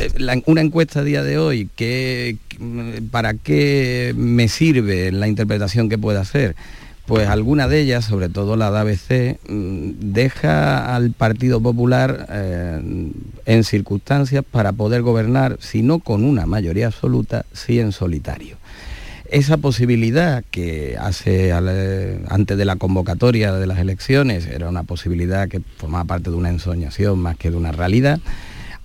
[0.45, 5.97] una encuesta a día de hoy, ¿qué- qué- ¿para qué me sirve la interpretación que
[5.97, 6.55] pueda hacer?
[7.05, 13.11] Pues alguna de ellas, sobre todo la de ABC, mm, deja al Partido Popular eh,
[13.45, 18.55] en circunstancias para poder gobernar, si no con una mayoría absoluta, sí en solitario
[19.33, 25.49] esa posibilidad que hace eh, antes de la convocatoria de las elecciones era una posibilidad
[25.49, 28.19] que formaba parte de una ensoñación más que de una realidad.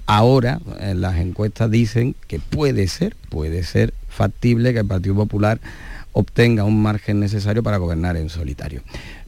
[0.06, 5.60] Ahora en las encuestas dicen que puede ser, puede ser factible que el Partido Popular
[6.12, 8.82] obtenga un margen necesario para gobernar en solitario.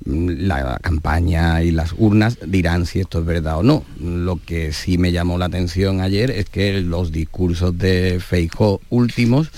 [0.05, 3.85] La campaña y las urnas dirán si esto es verdad o no.
[4.03, 9.51] Lo que sí me llamó la atención ayer es que los discursos de Feijó últimos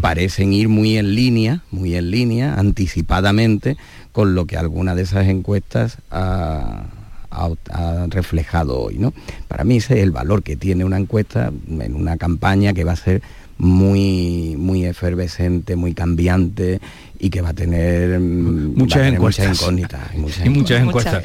[0.00, 3.76] parecen ir muy en línea, muy en línea, anticipadamente,
[4.12, 6.86] con lo que alguna de esas encuestas ha,
[7.30, 8.96] ha- ha reflejado hoy.
[8.98, 9.12] ¿no?
[9.48, 12.92] Para mí ese es el valor que tiene una encuesta en una campaña que va
[12.92, 13.22] a ser
[13.60, 16.80] muy muy efervescente, muy cambiante
[17.18, 19.60] y que va a tener mm, Muchas va a tener muchas encuestas.
[19.60, 21.14] incógnitas y muchas Y muchas incógnitas.
[21.14, 21.24] encuestas.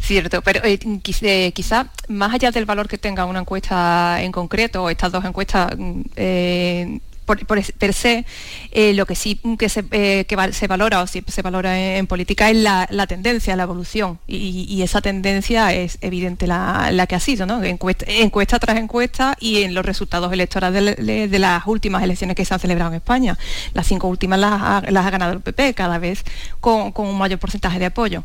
[0.00, 0.78] Cierto, pero eh,
[1.22, 5.76] eh, quizá más allá del valor que tenga una encuesta en concreto, estas dos encuestas
[5.76, 7.00] mm, eh,
[7.30, 8.24] por, por per se,
[8.72, 12.06] eh, lo que sí que se, eh, que se valora o siempre se valora en,
[12.08, 14.18] política es la, la tendencia, la evolución.
[14.26, 17.62] Y, esa tendencia es evidente la, la que ha sido, ¿no?
[17.62, 22.34] Encuesta, encuesta tras encuesta y en los resultados electorales de, de- de las últimas elecciones
[22.34, 23.38] que se han celebrado en España.
[23.74, 26.24] Las cinco últimas las ha, las ha ganado el PP, cada vez
[26.60, 28.24] con, con un mayor porcentaje de apoyo.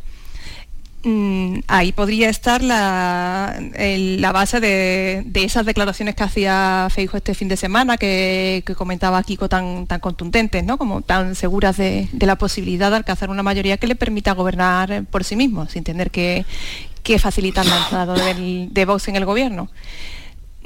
[1.08, 7.48] Mm, ahí podría estar la, la base de, esas declaraciones que hacía Feijo este fin
[7.48, 10.78] de semana, que, comentaba Kiko tan, tan contundentes, ¿no?
[10.78, 15.24] como tan seguras de, la posibilidad de alcanzar una mayoría que le permita gobernar por
[15.24, 16.44] sí mismo, sin tener que,
[17.02, 19.68] que facilitar la entrada de Vox en el gobierno.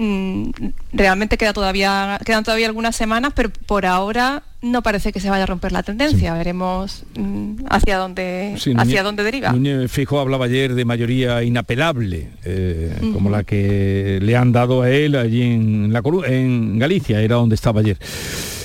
[0.02, 0.52] Mm,
[0.94, 5.42] realmente queda todavía, quedan todavía algunas semanas, pero por ahora no parece que se vaya
[5.42, 6.32] a romper la tendencia.
[6.32, 9.52] Veremos mm, hacia dónde hacia dónde deriva.
[9.52, 14.90] Núñez Fijo hablaba ayer de mayoría inapelable, eh, como la que le han dado a
[14.90, 17.98] él allí en, la, en Galicia, era donde estaba ayer.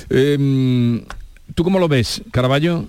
[0.09, 1.03] Em,
[1.53, 2.85] ¿Tú cómo lo ves, Caraballo?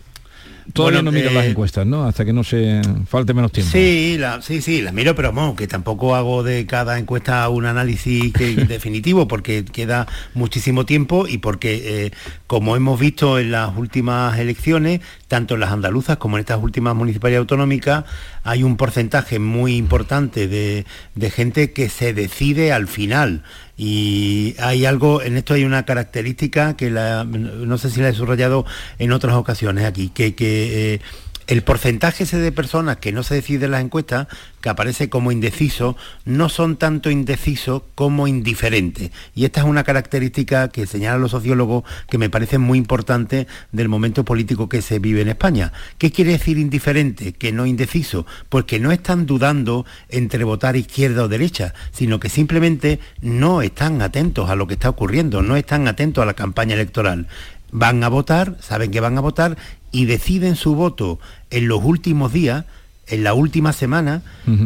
[0.77, 2.05] Todavía no miro las eh, encuestas, ¿no?
[2.05, 3.73] Hasta que no se falte menos tiempo.
[3.73, 7.67] Sí, la, sí, sí, las miro, pero bueno, que tampoco hago de cada encuesta un
[7.67, 8.33] análisis
[8.69, 12.11] definitivo, porque queda muchísimo tiempo y porque, eh,
[12.47, 16.95] como hemos visto en las últimas elecciones, tanto en las andaluzas como en estas últimas
[16.95, 18.05] municipales autonómicas,
[18.45, 23.43] hay un porcentaje muy importante de, de gente que se decide al final.
[23.77, 28.15] Y hay algo, en esto hay una característica que la, no sé si la he
[28.15, 28.65] subrayado
[28.99, 31.01] en otras ocasiones aquí, que, que eh,
[31.47, 34.27] el porcentaje de personas que no se deciden las encuestas,
[34.61, 39.13] que aparece como indeciso, no son tanto indecisos como indiferentes.
[39.35, 43.89] Y esta es una característica que señalan los sociólogos que me parece muy importante del
[43.89, 45.73] momento político que se vive en España.
[45.99, 47.33] ¿Qué quiere decir indiferente?
[47.33, 48.27] Que no indeciso.
[48.49, 54.51] Porque no están dudando entre votar izquierda o derecha, sino que simplemente no están atentos
[54.51, 57.29] a lo que está ocurriendo, no están atentos a la campaña electoral
[57.73, 59.57] van a votar, saben que van a votar
[59.91, 61.19] y deciden su voto
[61.51, 62.65] en los últimos días,
[63.07, 64.23] en la última semana,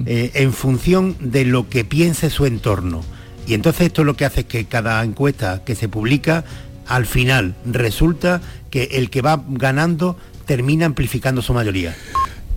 [0.06, 3.04] eh, en función de lo que piense su entorno.
[3.46, 6.44] Y entonces esto lo que hace es que cada encuesta que se publica,
[6.86, 10.16] al final resulta que el que va ganando
[10.46, 11.94] termina amplificando su mayoría.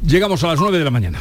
[0.05, 1.19] Llegamos a las 9 de la mañana.